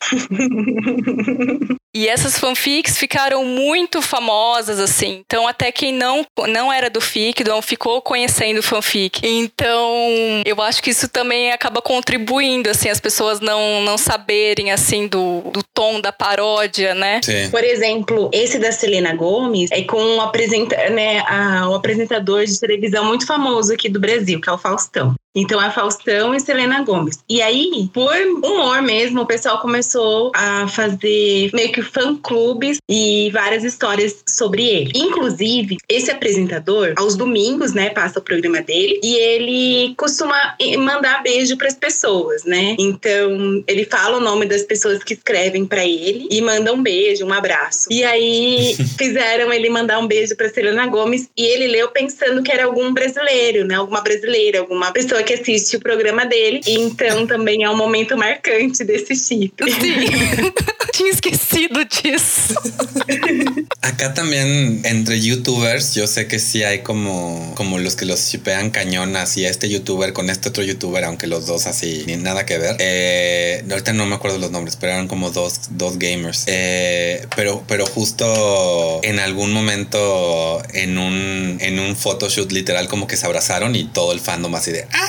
[1.96, 5.24] E essas fanfics ficaram muito famosas, assim.
[5.26, 9.22] Então, até quem não, não era do Ficdom ficou conhecendo fanfic.
[9.24, 9.90] Então,
[10.46, 15.42] eu acho que isso também acaba contribuindo, assim, as pessoas não, não saberem, assim, do,
[15.52, 17.22] do tom da paródia, né?
[17.24, 17.50] Sim.
[17.50, 22.60] Por exemplo, esse da Selena Gomes é com um, apresenta né, a, um apresentador de
[22.60, 25.16] televisão muito famoso aqui do Brasil, o Faustão.
[25.36, 27.20] Então é Faustão e Selena Gomes.
[27.30, 33.64] E aí, por humor mesmo, o pessoal começou a fazer meio que fã-clubes e várias
[33.64, 34.92] histórias sobre ele.
[34.96, 41.56] Inclusive, esse apresentador, aos domingos, né, passa o programa dele e ele costuma mandar beijo
[41.58, 42.76] para as pessoas, né?
[42.80, 47.26] Então, ele fala o nome das pessoas que escrevem para ele e manda um beijo,
[47.26, 47.88] um abraço.
[47.92, 52.52] E aí fizeram ele mandar um beijo para Selena Gomes e ele leu pensando que
[52.52, 53.76] era algum brasileiro, né?
[53.76, 56.62] Alguma brasileira, alguma pessoa pessoa que assiste o programa dele.
[56.66, 59.54] Então também é um momento marcante desse chip.
[59.72, 60.52] Sim.
[60.94, 62.56] Tinha esquecido disso.
[63.82, 68.70] Acá también entre youtubers, yo sé que sí hay como, como los que los shipean
[68.72, 72.46] cañón así a este youtuber con este otro youtuber, aunque los dos así ni nada
[72.46, 72.76] que ver.
[72.80, 76.44] Eh, ahorita no me acuerdo los nombres, pero eran como dos, dos gamers.
[76.48, 83.16] Eh, pero, pero justo en algún momento en un, en un photoshoot literal como que
[83.16, 85.09] se abrazaron y todo el fandom así de ¡Ah!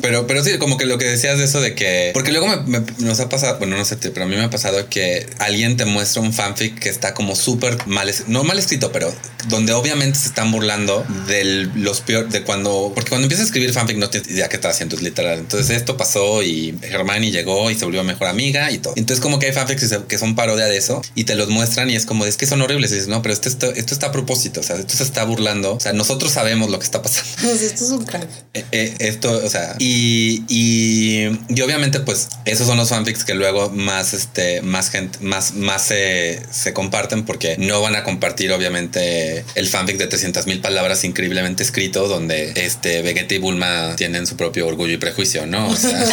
[0.00, 2.10] pero, pero sí, como que lo que decías de eso de que.
[2.12, 4.88] Porque luego me, nos ha pasado, bueno, no sé, pero a mí me ha pasado
[4.88, 9.12] que alguien te muestra un fanfic que está como súper mal, no mal escrito, pero
[9.48, 12.92] donde obviamente se están burlando de los peores, de cuando.
[12.94, 15.38] Porque cuando empiezas a escribir fanfic no tienes idea qué estás haciendo, es literal.
[15.38, 18.92] Entonces esto pasó y Hermione llegó y se volvió mejor amiga y todo.
[18.96, 21.96] Entonces, como que hay fanfics que son parodia de eso y te los muestran y
[21.96, 22.90] es como, es que son horribles.
[22.92, 25.24] Y dices, no, pero esto, esto, esto está a propósito, o sea, esto se está
[25.24, 25.74] burlando.
[25.74, 27.30] O sea, nosotros sabemos lo que está pasando.
[27.42, 28.28] Pues esto es un crack.
[28.54, 33.34] Eh, eh, esto, o sea, y, y, y, obviamente, pues esos son los fanfics que
[33.34, 38.50] luego más, este, más gente, más, más se, se comparten porque no van a compartir,
[38.50, 44.26] obviamente, el fanfic de 300 mil palabras increíblemente escrito donde este Vegeta y Bulma tienen
[44.26, 45.68] su propio orgullo y prejuicio, ¿no?
[45.68, 46.04] O sea,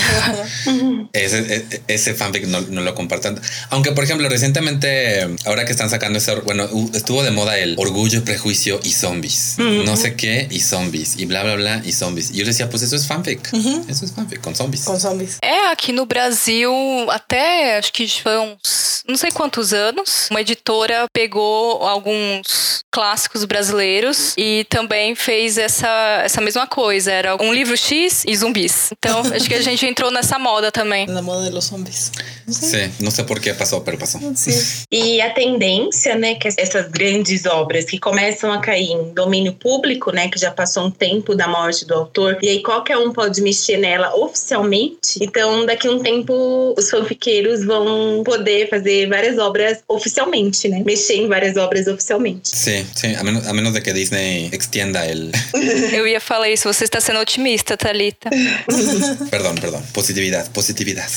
[1.13, 3.41] ese, e, ese, fanfic no, no, lo compartan.
[3.71, 8.23] Aunque, por ejemplo, recientemente, ahora que están sacando ese, bueno, estuvo de moda el orgullo,
[8.23, 9.55] prejuicio y zombies.
[9.57, 12.29] No sé qué y zombies y bla, bla, bla e zombies.
[12.29, 13.49] E eu decía, pues eso es fanfic.
[13.63, 13.85] Uhum.
[13.87, 14.83] Isso é fanfic, com zombies.
[14.83, 15.37] Com zombies.
[15.41, 16.71] É, aqui no Brasil,
[17.09, 19.03] até acho que foi uns.
[19.07, 26.39] Não sei quantos anos, uma editora pegou alguns clássicos brasileiros e também fez essa, essa
[26.39, 27.11] mesma coisa.
[27.11, 28.91] Era um livro X e zumbis.
[28.91, 31.07] Então, acho que a gente entrou nessa moda também.
[31.07, 32.11] Na moda dos zumbis.
[32.47, 34.19] Sí, no sé por qué pasó, pero pasó.
[34.35, 34.85] Sí.
[34.91, 40.11] E a tendência, né, que essas grandes obras que começam a cair em domínio público,
[40.11, 43.41] né, que já passou um tempo da morte do autor, e aí qualquer um pode
[43.53, 45.19] mexer nela oficialmente.
[45.21, 50.81] Então, daqui a um tempo, os fanfiqueiros vão poder fazer várias obras oficialmente, né?
[50.83, 52.49] Mexer em várias obras oficialmente.
[52.49, 55.31] Sí, sí, a menos, a menos de que Disney extienda el...
[55.93, 58.29] Eu ia falar isso, você está sendo otimista, Thalita.
[59.29, 59.83] perdón, perdón.
[59.93, 61.07] Positividad, positividad.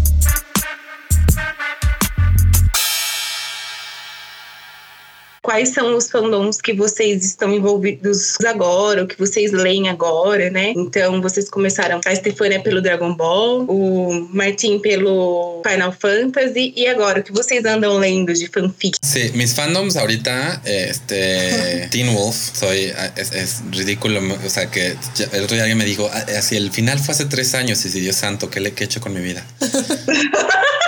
[5.43, 10.75] Quais são os fandoms que vocês estão envolvidos agora, o que vocês leem agora, né?
[10.77, 17.21] Então, vocês começaram a Stefania pelo Dragon Ball, o Martin pelo Final Fantasy, e agora,
[17.21, 18.99] o que vocês andam lendo de fanfic?
[19.03, 24.95] Sí, mis fandoms ahorita, este, Teen Wolf, soy, es, es ridículo, o sea, que
[25.33, 27.89] el otro día alguien me dijo, "Ah, así el final fue hace tres años, y
[27.89, 29.43] si Dios santo, ¿qué le qué he hecho con mi vida?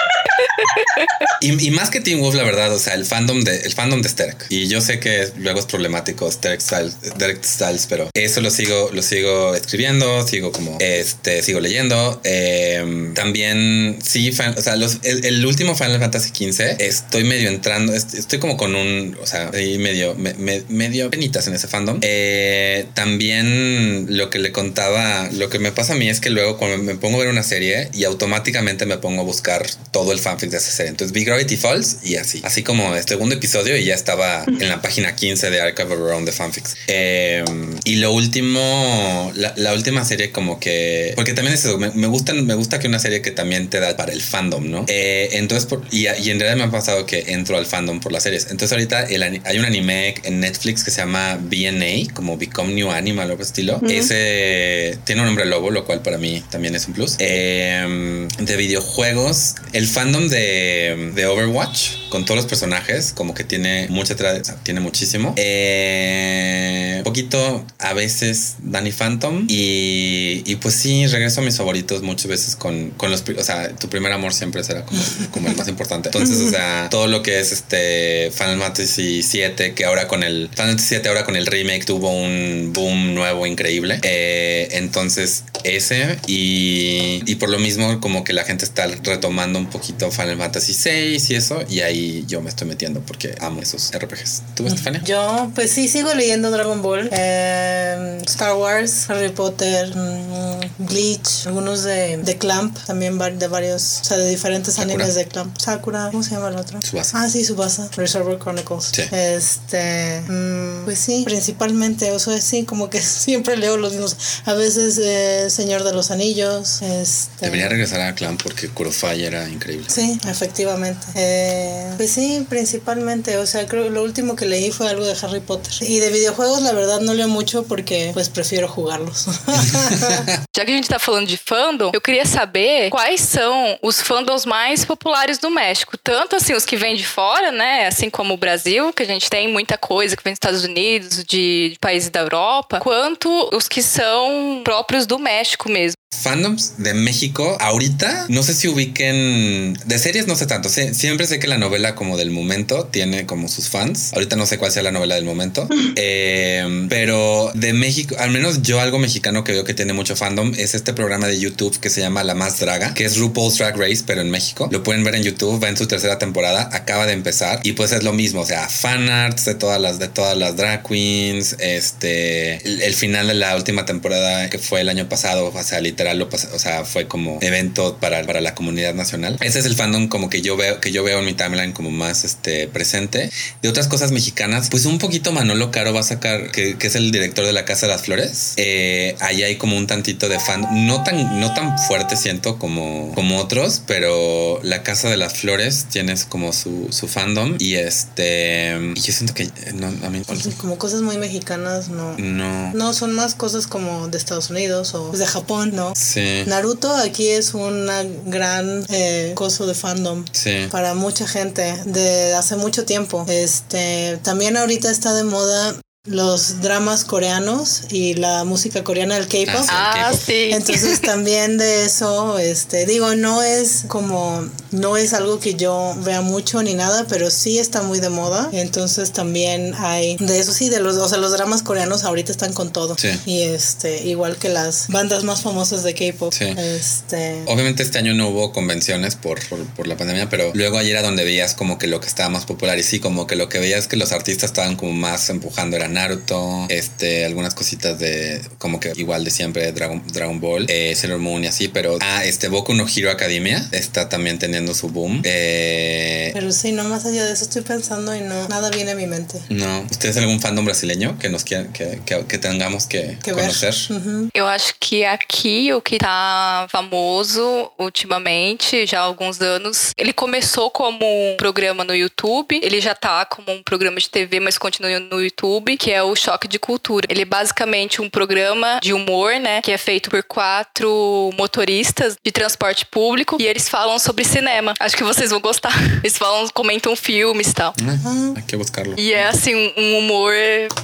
[1.40, 4.08] Y, más que Teen Wolf, la verdad, o sea, el fandom de el fandom de
[4.08, 4.46] Sterk.
[4.48, 8.90] Y yo sé que luego es problemático Sterk Styles, Derek Styles, pero eso lo sigo,
[8.92, 12.20] lo sigo escribiendo, sigo como este, sigo leyendo.
[12.24, 18.14] Eh, también sí, o sea, el, el último Final Fantasy XV, estoy medio entrando, est-
[18.14, 21.98] estoy como con un, o sea, medio, me- me- medio penitas en ese fandom.
[22.02, 26.56] Eh, también lo que le contaba, lo que me pasa a mí es que luego
[26.56, 30.18] cuando me pongo a ver una serie y automáticamente me pongo a buscar todo el
[30.18, 30.90] fanfic de esa serie.
[30.90, 32.40] Entonces vi Gravity Falls y así.
[32.44, 36.26] Así como el segundo episodio y ya estaba en la página 15 de Archive Around
[36.26, 36.76] the Fanfics.
[36.86, 37.44] Eh,
[37.84, 41.12] y lo último, la, la última serie como que...
[41.16, 43.80] Porque también es eso, me, me gustan, me gusta que una serie que también te
[43.80, 44.84] da para el fandom, ¿no?
[44.88, 48.12] Eh, entonces, por- y, y en realidad me ha pasado que entro al fandom por
[48.12, 48.44] las series.
[48.50, 52.90] Entonces ahorita el hay un anime en Netflix que se llama BNA, como Become New
[52.90, 53.80] Animal o algo estilo.
[53.88, 57.16] Ese tiene un nombre lobo, lo cual para mí también es un plus.
[57.18, 64.12] Eh, de videojuegos, el fandom de, Overwatch, con todos los personajes, como que tiene mucha
[64.12, 65.32] o sea, tiene muchísimo.
[65.38, 72.02] Eh, un poquito a veces Danny Phantom y, y pues sí, regreso a mis favoritos
[72.02, 75.56] muchas veces con, con los, o sea, tu primer amor siempre será como, como el
[75.56, 76.10] más importante.
[76.10, 80.50] Entonces, o sea, todo lo que es este Final Fantasy 7, que ahora con el
[80.52, 83.98] Final Fantasy 7 ahora con el remake tuvo un boom nuevo increíble.
[84.02, 89.70] Eh, entonces, ese y, y por lo mismo como que la gente está retomando un
[89.70, 93.90] poquito Final Fantasy 6 y eso, y ahí yo me estoy metiendo porque amo esos
[93.92, 94.42] RPGs.
[94.54, 95.02] ¿Tú, Estefania?
[95.04, 101.82] Yo, pues sí, sigo leyendo Dragon Ball, eh, Star Wars, Harry Potter, mm, Bleach, algunos
[101.82, 104.94] de, de Clamp, también de varios, o sea, de diferentes Sakura.
[104.94, 105.56] animes de Clamp.
[105.58, 106.78] Sakura, ¿cómo se llama el otro?
[106.80, 107.22] Tsubasa.
[107.22, 108.90] Ah, sí, Subasa, Reservoir Chronicles.
[108.92, 109.02] Sí.
[109.10, 114.16] Este, mm, pues sí, principalmente, o sea, sí, como que siempre leo los mismos.
[114.44, 117.46] A veces eh, Señor de los Anillos, este.
[117.46, 119.86] Debería regresar a Clan porque Kurofai era increíble.
[119.88, 121.06] Sí, efectivamente.
[121.14, 123.36] Eh, pues sí, principalmente.
[123.38, 125.72] O sea, creo que lo último que leí fue algo de Harry Potter.
[125.80, 129.26] Y de videojuegos, la verdad, no leo mucho porque pues prefiero jugarlos.
[130.56, 134.44] Já que a gente tá falando de fandom, eu queria saber quais são os fandoms
[134.44, 135.96] mais populares do México.
[135.96, 137.86] Tanto assim, os que vêm de fora, né?
[137.86, 141.24] Assim como o Brasil, que a gente tem muita coisa que vem dos Estados Unidos,
[141.24, 146.01] de, de países da Europa, quanto os que são próprios do México mesmo.
[146.12, 151.38] Fandoms de México, ahorita, no sé si ubiquen, de series no sé tanto, siempre sé
[151.38, 154.82] que la novela como del momento tiene como sus fans, ahorita no sé cuál sea
[154.82, 159.64] la novela del momento, Eh, pero de México, al menos yo algo mexicano que veo
[159.64, 162.94] que tiene mucho fandom es este programa de YouTube que se llama La Más Draga,
[162.94, 165.76] que es RuPaul's Drag Race, pero en México, lo pueden ver en YouTube, va en
[165.76, 169.54] su tercera temporada, acaba de empezar y pues es lo mismo, o sea, fanarts de
[169.54, 174.48] todas las, de todas las drag queens, este, el, el final de la última temporada
[174.48, 177.96] que fue el año pasado, o sea, literal, lo pas- o sea, fue como evento
[178.00, 179.36] para, para la comunidad nacional.
[179.40, 181.90] Ese es el fandom como que yo veo, que yo veo en mi timeline como
[181.90, 183.30] más este, presente.
[183.62, 186.94] De otras cosas mexicanas, pues un poquito Manolo Caro va a sacar, que, que es
[186.94, 188.54] el director de La Casa de las Flores.
[188.56, 193.12] Eh, ahí hay como un tantito de fan, no tan, no tan fuerte siento como,
[193.14, 198.76] como otros, pero La Casa de las Flores tiene como su, su fandom y este,
[198.94, 200.22] y yo siento que, no, a mí,
[200.58, 202.16] como cosas muy mexicanas, no.
[202.18, 205.91] no, No, son más cosas como de Estados Unidos o de Japón, ¿no?
[205.94, 210.24] Sí, Naruto aquí es una gran eh, coso de fandom.
[210.32, 210.68] sí.
[210.70, 213.24] para mucha gente de hace mucho tiempo.
[213.28, 215.74] Este, también ahorita está de moda
[216.04, 219.64] los dramas coreanos y la música coreana del K-pop.
[219.68, 220.48] Ah, sí.
[220.50, 226.20] Entonces también de eso, este, digo, no es como, no es algo que yo vea
[226.20, 228.50] mucho ni nada, pero sí está muy de moda.
[228.52, 232.52] Entonces también hay, de eso sí, de los, o sea, los dramas coreanos ahorita están
[232.52, 232.96] con todo.
[232.98, 233.10] Sí.
[233.24, 236.32] Y este, igual que las bandas más famosas de K-pop.
[236.32, 236.46] Sí.
[236.46, 240.96] Este, Obviamente este año no hubo convenciones por, por, por la pandemia, pero luego ayer
[240.96, 243.48] era donde veías como que lo que estaba más popular y sí, como que lo
[243.48, 248.40] que veías que los artistas estaban como más empujando era Naruto, este, algunas cositas de
[248.58, 252.24] como que igual de siempre Dragon, Dragon Ball, eh, Sailor Moon y así, pero ah,
[252.24, 255.22] este Boku no Hero Academia está también teniendo su boom.
[255.24, 258.94] Eh, pero sí, no más allá de eso estoy pensando y no, nada viene a
[258.94, 259.40] mi mente.
[259.48, 263.74] no, ¿ustedes algún fandom brasileño que nos quieran, que, que, que tengamos que, Que conocer?
[263.90, 264.28] Ujú.
[264.34, 270.70] Eu acho que aqui o que tá famoso ultimamente, já há alguns anos, ele começou
[270.70, 274.98] como um programa no YouTube, ele já tá como um programa de TV, mas continua
[274.98, 277.08] no YouTube, que é o Choque de Cultura.
[277.10, 282.30] Ele é basicamente um programa de humor, né, que é feito por quatro motoristas de
[282.30, 284.74] transporte público e eles falam sobre cinema.
[284.78, 285.72] Acho que vocês vão gostar.
[286.04, 287.74] Eles falam, comentam filmes e tal.
[287.82, 288.94] Ah, hay que buscarlo.
[288.96, 290.32] E é assim, um humor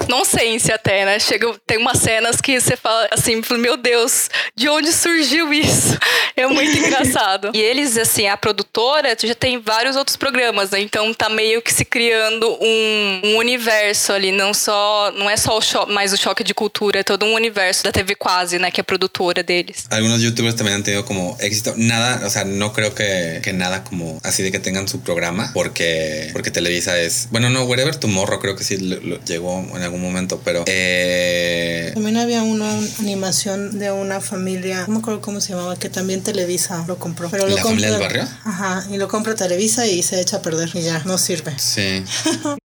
[0.09, 1.19] nonsense até, né?
[1.19, 5.97] Chega, tem umas cenas que você fala assim, meu Deus, de onde surgiu isso?
[6.37, 7.51] É muito engraçado.
[7.53, 10.81] E eles, assim, a produtora já tem vários outros programas, né?
[10.81, 14.88] Então tá meio que se criando um, um universo ali, não só.
[15.17, 17.93] Não é só o cho mais o choque de cultura, é todo um universo da
[17.93, 18.71] TV Quase, né?
[18.71, 19.87] Que é a produtora deles.
[19.91, 21.75] Algunos youtubers también han tenido como éxito.
[21.77, 25.51] Nada, o sea, no creo que, que nada como así de que tengan su programa,
[25.55, 27.29] porque, porque Televisa es.
[27.31, 30.65] Bueno, no, Wherever Tomorrow creo que sí lo- lo llegó en algún momento, pero.
[30.67, 32.71] Eh, También había una
[33.01, 37.29] animación de una familia, no me acuerdo cómo se llamaba, que también Televisa lo compró.
[37.31, 38.29] Pero lo ¿La familia del barrio?
[38.45, 41.53] Ajá, y lo compra Televisa y se echa a perder y ya, no sirve.
[41.59, 42.05] sí.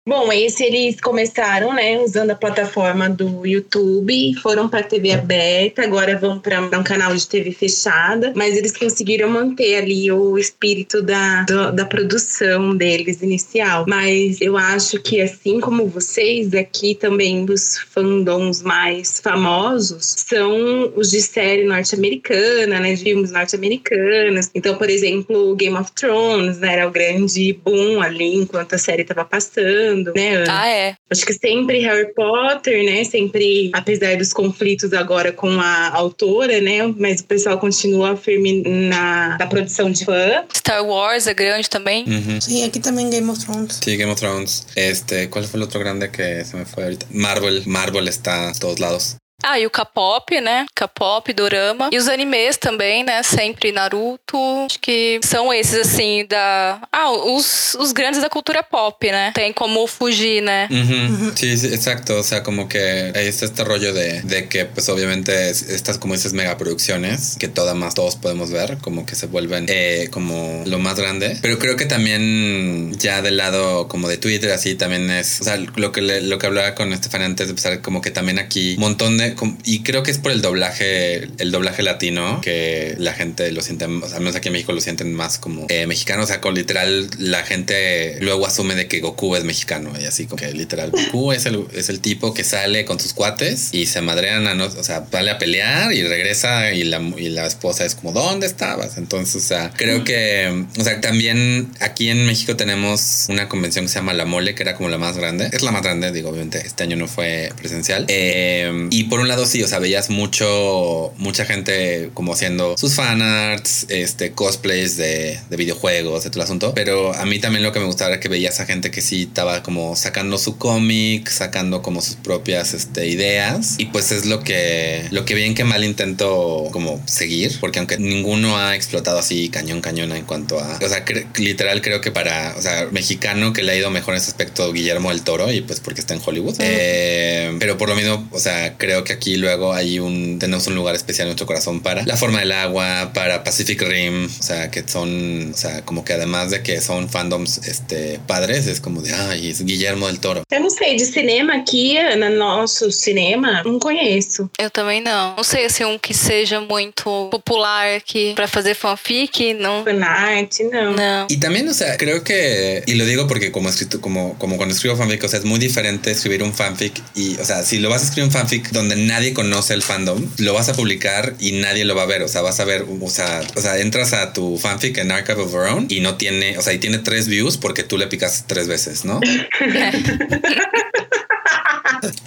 [0.05, 6.17] Bom, esse eles começaram, né, usando a plataforma do YouTube, foram para TV aberta, agora
[6.19, 11.43] vão para um canal de TV fechada, mas eles conseguiram manter ali o espírito da,
[11.45, 13.87] do- da produção deles inicial.
[13.89, 21.11] Mas eu acho que, assim como vocês, aqui também os fandoms mais famosos são os
[21.11, 24.51] de série norte-americana, né, de filmes norte-americanos.
[24.55, 29.03] Então, por exemplo, Game of Thrones né, era o grande boom ali enquanto a série
[29.03, 30.61] estava passando, né, Ana?
[30.63, 30.95] Ah, é.
[31.11, 33.05] Acho que sempre Harry Potter, né?
[33.05, 36.87] Sempre, apesar dos conflitos agora com a autora, né?
[36.97, 40.45] Mas o pessoal continua firme na, na produção de fã.
[40.55, 42.05] Star Wars é grande também.
[42.05, 42.41] Ujú.
[42.41, 43.81] Sí, aquí también Game of Thrones.
[43.83, 44.67] Sí, Game of Thrones.
[44.77, 47.07] Este, ¿cuál fue el otro grande que se me fue ahorita?
[47.11, 47.63] Marvel.
[47.67, 49.17] Marvel está a todos lados.
[49.43, 50.67] Ah, e o K-pop, né?
[50.75, 51.89] K-pop, dorama.
[51.93, 53.23] E os animes também, né?
[53.23, 54.39] Sempre Naruto.
[54.67, 56.81] Acho que são esses, assim, da.
[56.93, 59.33] Ah, os, os grandes da cultura pop, né?
[59.35, 60.69] Tem como fugir, né?
[60.71, 61.33] Ujú.
[61.37, 62.15] Sí, sí, exacto.
[62.19, 62.79] O sea, como que
[63.15, 67.75] está este rollo de, de que, pues, obviamente, es- estas, como dices, megaproducciones que todas
[67.75, 71.37] más todos podemos ver, como que se vuelven eh, como lo más grande.
[71.43, 75.57] Pero creo que también, ya del lado como de Twitter, así también es, o sea,
[75.57, 78.75] lo que, le- lo que hablaba con Estefan antes de empezar, como que también aquí
[78.75, 79.32] un montón de,
[79.65, 83.85] y creo que es por el doblaje, el doblaje latino, que la gente lo siente,
[83.87, 86.41] o sea, al menos aquí en México lo sienten más como eh, mexicano, o sea,
[86.41, 90.53] con literal la gente luego asume de que Goku es mexicano y así como que
[90.53, 94.47] literal Goku es el, es el tipo que sale con sus cuates y se madrean
[94.47, 97.95] a no, o sea, sale a pelear y regresa y la, y la esposa es
[97.95, 98.97] como, ¿dónde estabas?
[98.99, 103.89] Entonces, o sea, creo que, o sea, también aquí en México tenemos una convención que
[103.89, 105.49] se llama La Mole, que era como la más grande.
[105.53, 108.07] Es la más grande, digo, obviamente este año no fue presencial.
[108.09, 112.95] Eh, y por un lado sí, o sea, veías mucho, mucha gente como haciendo sus
[112.95, 116.73] fanarts, este, cosplays de, de videojuegos, de todo el asunto.
[116.75, 119.23] Pero a mí también lo que me gustaba era que veías a gente que sí
[119.23, 123.77] estaba como sacando su cómic, sacando como sus propias este, ideas.
[123.79, 127.99] Y pues es lo que, lo que bien que mal intento como seguir, porque aunque
[127.99, 132.11] ninguno ha explotado así cañón, cañón en cuanto a, o sea, cre- literal creo que
[132.11, 135.53] para, o sea, mexicano que le ha ido mejor en ese aspecto Guillermo del Toro
[135.53, 136.57] y pues porque está en Hollywood.
[136.61, 140.75] Eh, pero por lo mismo, o sea, creo que aquí luego hay un, tenemos un
[140.75, 144.71] lugar especial en nuestro corazón para La Forma del Agua, para Pacific Rim, o sea,
[144.71, 149.03] que son, o sea, como que además de que son fandoms, este, padres, es como
[149.03, 150.43] de, ay, es Guillermo del Toro.
[150.51, 154.51] Eu não sei, de cinema aqui, Ana, nosso cinema, não conheço.
[154.59, 155.37] Eu também não.
[155.37, 159.85] Não sei, assim, um que seja muito popular aqui pra fazer fanfic, não.
[159.85, 160.93] Fanart, não.
[160.93, 161.27] Não.
[161.29, 164.75] Y también, o sea, creo que, y lo digo porque como escrito, como, como cuando
[164.75, 167.89] escribo fanfic, o sea, es muy diferente escribir un fanfic y, o sea, si lo
[167.89, 171.53] vas a escribir un fanfic donde nadie conoce el fandom, lo vas a publicar y
[171.53, 174.13] nadie lo va a ver, o sea, vas a ver, o sea, o sea, entras
[174.13, 176.99] a tu fanfic en Archive of Our Own y no tiene, o sea, y tiene
[176.99, 179.21] tres views porque tú le picas tres veces, ¿no?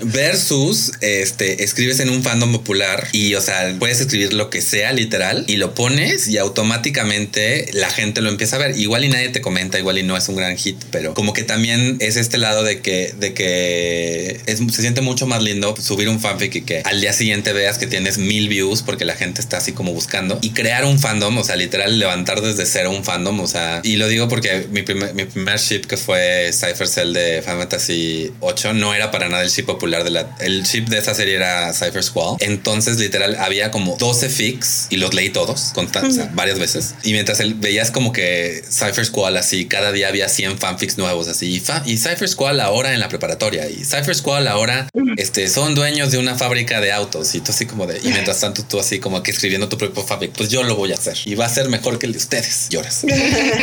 [0.04, 4.94] Versus, este, escribes en un fandom popular y, o sea, puedes escribir lo que sea
[4.94, 8.78] literal y lo pones y automáticamente la gente lo empieza a ver.
[8.78, 11.44] Igual y nadie te comenta, igual y no es un gran hit, pero como que
[11.44, 16.20] también es este lado de que, de que se siente mucho más lindo subir un
[16.20, 19.58] fanfic y que al día siguiente veas que tienes mil views porque la gente está
[19.58, 23.40] así como buscando y crear un fandom, o sea, literal levantar desde cero un fandom,
[23.42, 27.14] o sea, y lo digo porque mi primer, mi primer ship que fue Cypher Cell
[27.14, 30.86] de Final Fantasy 8 no era para nada el ship popular de la, el ship
[30.86, 32.38] de esa serie era Cypher Squall.
[32.40, 35.90] Entonces, literal, había como 12 fics y los leí todos, con
[36.34, 36.96] varias veces.
[37.04, 41.28] Y mientras él, veías como que Cypher Squall así, cada día había 100 fanfics nuevos
[41.28, 41.48] así.
[41.48, 44.88] Y, y Cypher Squall ahora en la preparatoria y Cypher Squall ahora
[45.18, 48.40] este, son dueños de una fábrica de autos y tú así como de, y mientras
[48.40, 51.18] tanto tú así como que escribiendo tu propio fanfic, pues yo lo voy a hacer
[51.26, 52.68] y va a ser mejor que el de ustedes.
[52.70, 53.06] Lloras.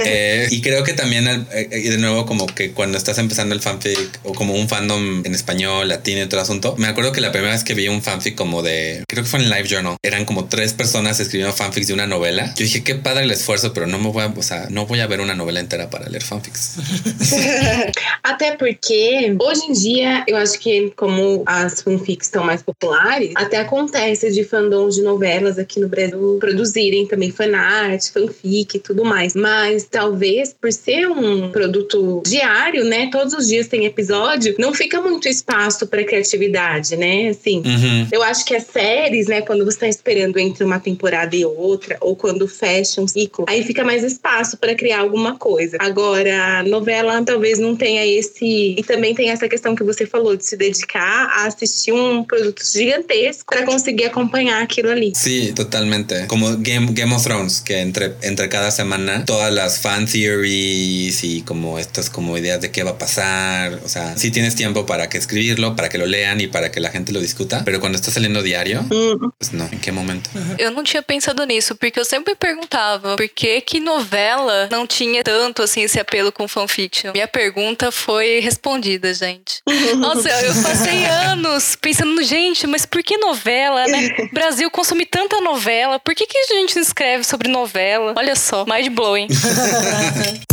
[0.04, 3.60] Eh, y creo que también, eh, y de nuevo, como que cuando estás empezando el
[3.60, 7.20] fanfic o como un fandom en español, latino y todo el asunto, me acuerdo que
[7.20, 9.96] la primera vez que vi un fanfic como de, creo que fue en Live Journal,
[10.02, 12.46] eran como tres personas escribiendo fanfics de una novela.
[12.56, 15.00] Yo dije, qué padre el esfuerzo, pero no me voy a, o sea, no voy
[15.00, 16.76] a ver una novela entera para leer fanfics.
[18.22, 23.58] Até porque hoje em dia, eu acho que como as fanfics estão mais populares, até
[23.58, 29.34] acontece de fandoms de novelas aqui no Brasil produzirem também fanart, fanfic e tudo mais.
[29.34, 33.08] Mas talvez por ser um produto diário, né?
[33.10, 37.28] Todos os dias tem episódio, não fica muito espaço para criatividade, né?
[37.28, 38.08] Assim, uhum.
[38.10, 41.96] eu acho que as séries, né, quando você está esperando entre uma temporada e outra,
[42.00, 45.76] ou quando fecha um ciclo, aí fica mais espaço para criar alguma coisa.
[45.80, 48.74] Agora, novela talvez não tenha esse.
[48.78, 52.62] E também tem essa questão que você falou de se dedicar a assistir um produto
[52.64, 55.12] gigantesco para conseguir acompanhar aquilo ali.
[55.14, 56.26] Sí, totalmente.
[56.26, 61.42] Como Game, Game of Thrones, que entre, entre cada semana todas las fan theories y
[61.42, 63.80] como estas como ideas de qué va a pasar.
[63.84, 66.80] O sea, sí tienes tiempo para que escribirlo, para que lo lean y para que
[66.80, 68.84] la gente lo discuta, pero cuando está saliendo diario,
[69.38, 70.30] pues no, ¿en qué momento?
[70.58, 75.22] Eu não tinha pensado nisso, porque eu sempre perguntava por que que novela não tinha
[75.22, 77.12] tanto assim esse apelo com fanfiction.
[77.12, 79.62] Minha pergunta foi respondida, gente.
[79.96, 84.28] Nossa, eu passei anos pensando, gente, mas por que novela, né?
[84.32, 88.14] Brasil consome tanta novela, por que que a gente escreve sobre novela?
[88.16, 89.28] Olha só, mind blowing.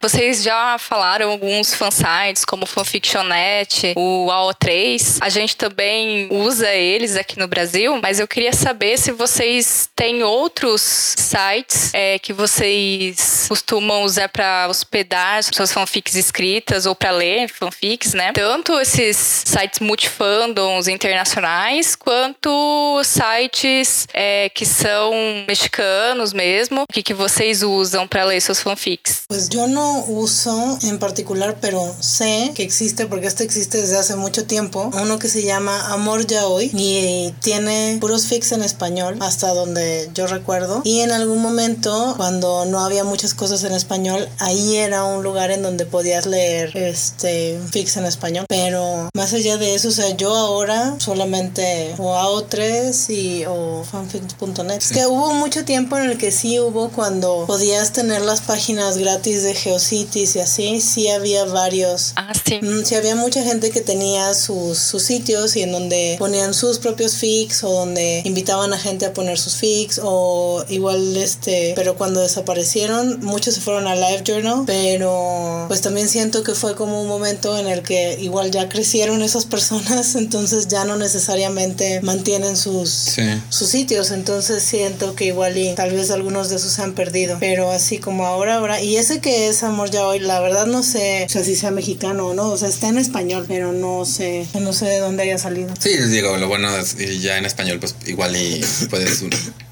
[0.00, 5.18] Vocês já falaram alguns fansites, como Fanfictionet, o AO3.
[5.20, 10.22] A gente também usa eles aqui no Brasil, mas eu queria saber se vocês têm
[10.22, 10.82] outros
[11.16, 18.14] sites é, que vocês costumam usar para hospedar suas fanfics escritas ou para ler fanfics,
[18.14, 18.32] né?
[18.32, 25.12] Tanto esses sites multifandoms internacionais, quanto sites é, que são
[25.46, 26.82] mexicanos mesmo.
[26.82, 29.24] O que, que vocês usam para ler suas fanfics?
[29.28, 29.66] Pues yo
[30.08, 34.90] uso en particular, pero sé que existe porque este existe desde hace mucho tiempo.
[35.00, 40.10] Uno que se llama Amor Ya Hoy y tiene puros fix en español hasta donde
[40.14, 40.82] yo recuerdo.
[40.84, 45.50] Y en algún momento, cuando no había muchas cosas en español, ahí era un lugar
[45.50, 48.46] en donde podías leer este fix en español.
[48.48, 54.78] Pero más allá de eso, o sea, yo ahora solamente o AO3 y o fanfics.net.
[54.78, 58.98] Es que hubo mucho tiempo en el que sí hubo cuando podías tener las páginas
[58.98, 62.12] gratis de Geocities y así, sí había varios.
[62.16, 62.60] Ah, sí.
[62.60, 66.78] Mm, sí había mucha gente que tenía sus, sus sitios y en donde ponían sus
[66.78, 71.96] propios fics o donde invitaban a gente a poner sus fics o igual este, pero
[71.96, 77.00] cuando desaparecieron, muchos se fueron a Live Journal, pero pues también siento que fue como
[77.00, 82.56] un momento en el que igual ya crecieron esas personas, entonces ya no necesariamente mantienen
[82.56, 83.16] sus,
[83.48, 87.36] sus sitios, entonces siento que igual y tal vez algunos de esos se han perdido,
[87.40, 90.82] pero así como ahora, ahora, y ese que es Amor Ya Hoy, la verdad no
[90.82, 94.04] sé o sea, si sea mexicano o no, o sea, está en español, pero no
[94.04, 95.74] sé, no sé de dónde haya salido.
[95.78, 99.22] Sí, les digo, lo bueno es ya en español, pues igual y puedes,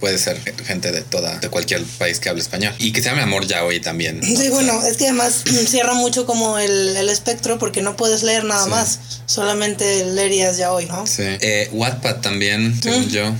[0.01, 2.75] puede ser gente de toda, de cualquier país que hable español.
[2.79, 4.23] Y que se llame Amor Ya Hoy también.
[4.23, 8.45] Sí, bueno, es que además cierra mucho como el, el espectro porque no puedes leer
[8.45, 11.07] nada más, solamente leerías Ya Hoy, ¿no?
[11.07, 11.23] Sí.
[11.23, 13.33] Eh, Wattpad también, según yo.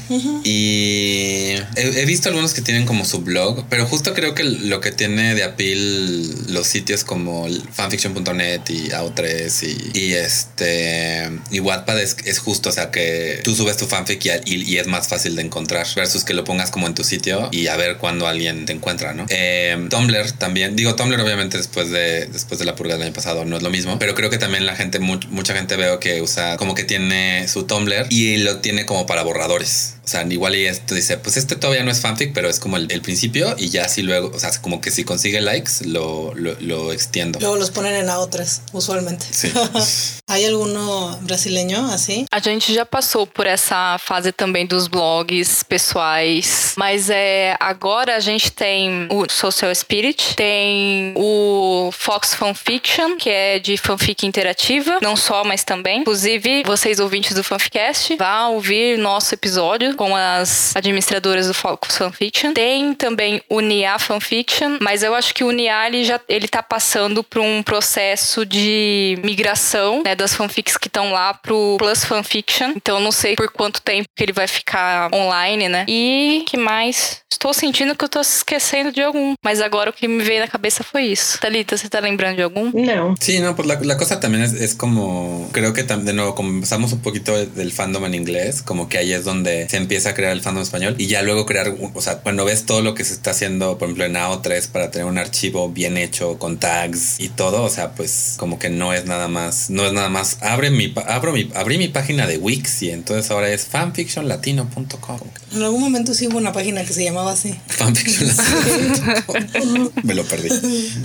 [0.45, 4.81] Y he, he visto algunos que tienen como su blog, pero justo creo que lo
[4.81, 12.17] que tiene de appeal los sitios como fanfiction.net y AO3 y, este y Wattpad es,
[12.25, 15.87] es, justo, o sea que tú subes tu fanfic y, es más fácil de encontrar
[15.97, 19.15] versus que lo pongas como en tu sitio y a ver cuando alguien te encuentra,
[19.15, 19.27] ¿no?
[19.29, 23.45] Em, Tumblr también, digo Tumblr obviamente después de después de la purga del año pasado
[23.45, 26.57] no es lo mismo, pero creo que también la gente mucha gente veo que usa
[26.57, 29.96] como que tiene su Tumblr y lo tiene como para borradores.
[30.07, 32.77] O sea, igual y esto dice, pues este todavía no es fanfic, pero es como
[32.77, 36.33] el, el principio y ya así luego, o sea, como que si consigue likes, lo,
[36.35, 37.41] lo, lo extiendo.
[37.41, 39.27] Luego los ponen en A3, usualmente.
[39.29, 39.53] Sí.
[40.29, 42.25] ¿Hay alguno brasileño así?
[42.31, 48.21] A gente já passou por essa fase também dos blogs pessoais, mas é agora a
[48.21, 55.17] gente tem o Social Spirit, tem o Fox Fanfiction, que é de fanfic interativa, não
[55.17, 56.01] só, mas também.
[56.01, 62.53] Inclusive, vocês ouvintes do Fanficast, vá ouvir nosso episódio com as administradoras do Fox Fanfiction.
[62.53, 66.63] Tem também o Nia Fanfiction, mas eu acho que o Nia ele já ele tá
[66.63, 72.73] passando por um processo de migração, né, das fanfics que estão lá pro Plus Fanfiction.
[72.77, 75.85] Então não sei por quanto tempo que ele vai ficar online, né?
[75.89, 77.21] E que mais?
[77.31, 80.49] Estou sentindo que eu tô esquecendo de algum, mas agora o que me veio na
[80.49, 81.39] cabeça foi isso.
[81.39, 82.71] Thalita, você tá lembrando de algum?
[82.73, 83.15] Não.
[83.21, 86.51] Sí, no, pues la, la cosa también es, es como, creo que de nuevo, como
[86.51, 90.11] empezamos un poquito de- del fandom en inglés, como que ahí es donde se empieza
[90.11, 92.95] a crear el fandom español y ya luego crear, o sea, cuando ves todo lo
[92.95, 96.59] que se está haciendo, por ejemplo, en AO3 para tener un archivo bien hecho con
[96.59, 100.09] tags y todo, o sea, pues como que no es nada más, no es nada
[100.09, 105.21] más, abre mi, abro mi, abrí mi página de Wix y entonces ahora es fanfictionlatino.com.
[105.53, 107.55] En algún momento sí hubo una página que se llamaba así.
[107.69, 109.91] fanfictionlatino.com.
[110.03, 110.49] Me lo perdí,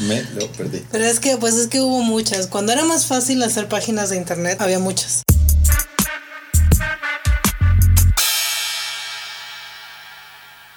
[0.07, 0.81] me lo perdí.
[0.91, 2.47] Pero es que, pues es que hubo muchas.
[2.47, 5.21] Cuando era más fácil hacer páginas de internet, había muchas.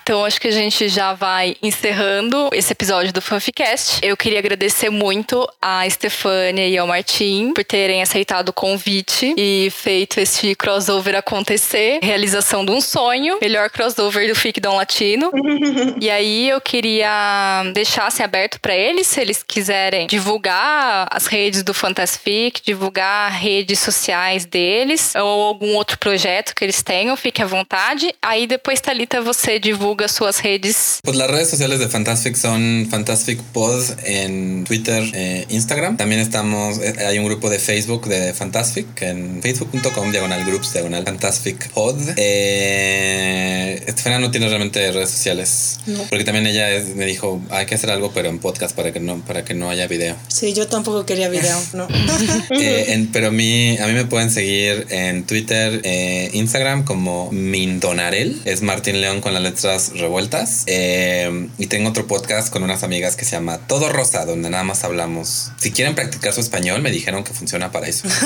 [0.05, 4.01] Então acho que a gente já vai encerrando esse episódio do Fanficast.
[4.03, 9.71] Eu queria agradecer muito a Estefânia e ao Martim por terem aceitado o convite e
[9.71, 12.01] feito esse crossover acontecer.
[12.03, 13.39] Realização de um sonho.
[13.41, 15.31] Melhor crossover do Ficdom Latino.
[16.01, 21.63] E aí eu queria deixar assim, aberto para eles, se eles quiserem divulgar as redes
[21.63, 27.47] do Fantasfic, divulgar redes sociais deles ou algum outro projeto que eles tenham, fique à
[27.47, 28.13] vontade.
[28.21, 30.99] Aí depois, Thalita, você divulga suas redes.
[31.03, 35.97] Pues las redes sociales de Fantastic son Fantastic Pod en Twitter, e Instagram.
[35.97, 41.05] También estamos, eh, hay un grupo de Facebook de Fantastic en facebook.com diagonal groups diagonal
[41.05, 41.97] Fantastic Pod.
[42.17, 46.03] Eh, Estefania no tiene realmente redes sociales No.
[46.09, 49.01] porque también ella es- me dijo hay que hacer algo pero en podcast para que
[49.01, 50.17] no para que no haya video.
[50.29, 51.87] Sí, yo tampoco quería video, no.
[52.51, 57.31] Eh, en- pero a mí, a mí me pueden seguir en Twitter, eh, Instagram como
[57.33, 58.41] Mindonarel.
[58.45, 60.63] Es Martín León con las letras revueltas.
[60.67, 64.65] Eh, y tengo otro podcast con unas amigas que se llama Todo Rosa, donde nada
[64.65, 65.51] más hablamos.
[65.59, 68.09] Si quieren practicar su español, me dijeron que funciona para eso.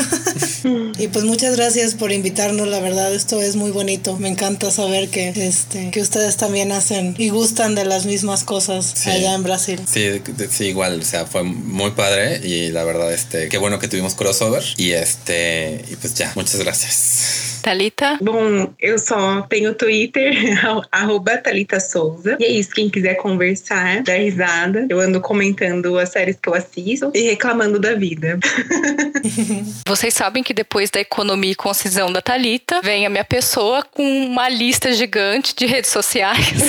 [0.98, 4.16] Y pues muchas gracias por invitarnos, la verdad esto es muy bonito.
[4.18, 8.92] Me encanta saber que este que ustedes también hacen y gustan de las mismas cosas
[8.96, 9.10] Sí.
[9.10, 9.80] allá en Brasil.
[9.90, 13.86] Sí, sí, igual, o sea, fue muy padre y la verdad, este, qué bueno que
[13.88, 17.47] tuvimos crossover y este, y pues ya, muchas gracias.
[17.62, 18.18] Thalita?
[18.20, 20.34] Bom, eu só tenho Twitter,
[20.90, 22.36] arroba Thalita Souza.
[22.40, 24.86] E é isso, quem quiser conversar, dar risada.
[24.88, 28.38] Eu ando comentando as séries que eu assisto e reclamando da vida.
[29.86, 34.02] Vocês sabem que depois da economia e concisão da Thalita, vem a minha pessoa com
[34.26, 36.62] uma lista gigante de redes sociais.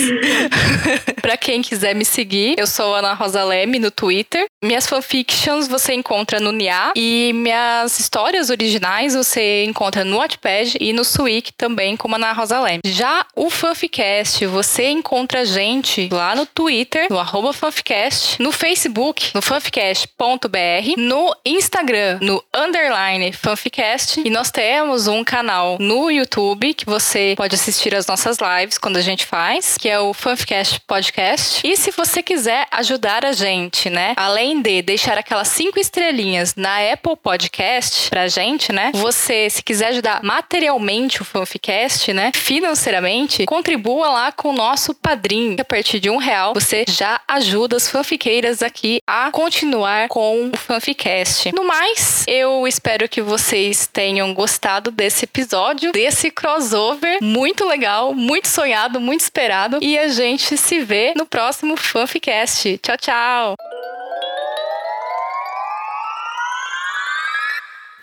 [1.21, 4.45] Pra quem quiser me seguir, eu sou Ana Rosa Leme no Twitter.
[4.63, 10.93] Minhas fanfictions você encontra no Nia e minhas histórias originais você encontra no Wattpad e
[10.93, 12.81] no Suic também como Ana Rosa Leme.
[12.85, 19.31] Já o Fanficast, você encontra a gente lá no Twitter, no arroba Fanficast, no Facebook,
[19.35, 24.21] no fanficast.br, no Instagram, no underline Fanficast.
[24.23, 28.97] E nós temos um canal no YouTube que você pode assistir as nossas lives quando
[28.97, 31.61] a gente faz, que é o Fanficast Podcast.
[31.67, 34.13] E se você quiser ajudar a gente, né?
[34.15, 38.91] Além de deixar aquelas cinco estrelinhas na Apple Podcast pra gente, né?
[38.93, 42.31] Você, se quiser ajudar materialmente o Fanficast, né?
[42.33, 45.57] Financeiramente, contribua lá com o nosso padrinho.
[45.59, 50.57] A partir de um real, você já ajuda as fanfiqueiras aqui a continuar com o
[50.57, 51.51] Fanficast.
[51.53, 58.47] No mais, eu espero que vocês tenham gostado desse episódio, desse crossover muito legal, muito
[58.47, 59.79] sonhado, muito esperado.
[59.81, 62.79] E a gente se vê no próximo Fanficast.
[62.83, 63.55] Tchau, tchau!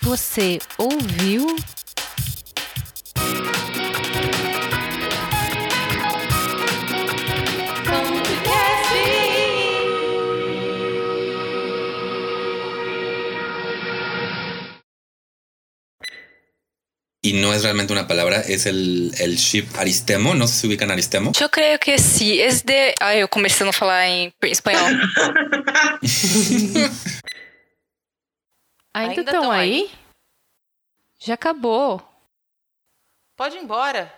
[0.06, 1.56] Você ouviu?
[17.26, 20.36] Y no es realmente una palabra, es el, el ship Aristemo.
[20.36, 21.32] No sé si ubican Aristemo.
[21.40, 22.38] Eu creio que sim.
[22.38, 22.94] Esse de.
[23.00, 24.86] Ah, eu começando a falar em espanhol.
[28.94, 29.90] Ainda estão tão aí?
[31.18, 32.00] Já acabou.
[33.36, 34.14] Pode ir embora.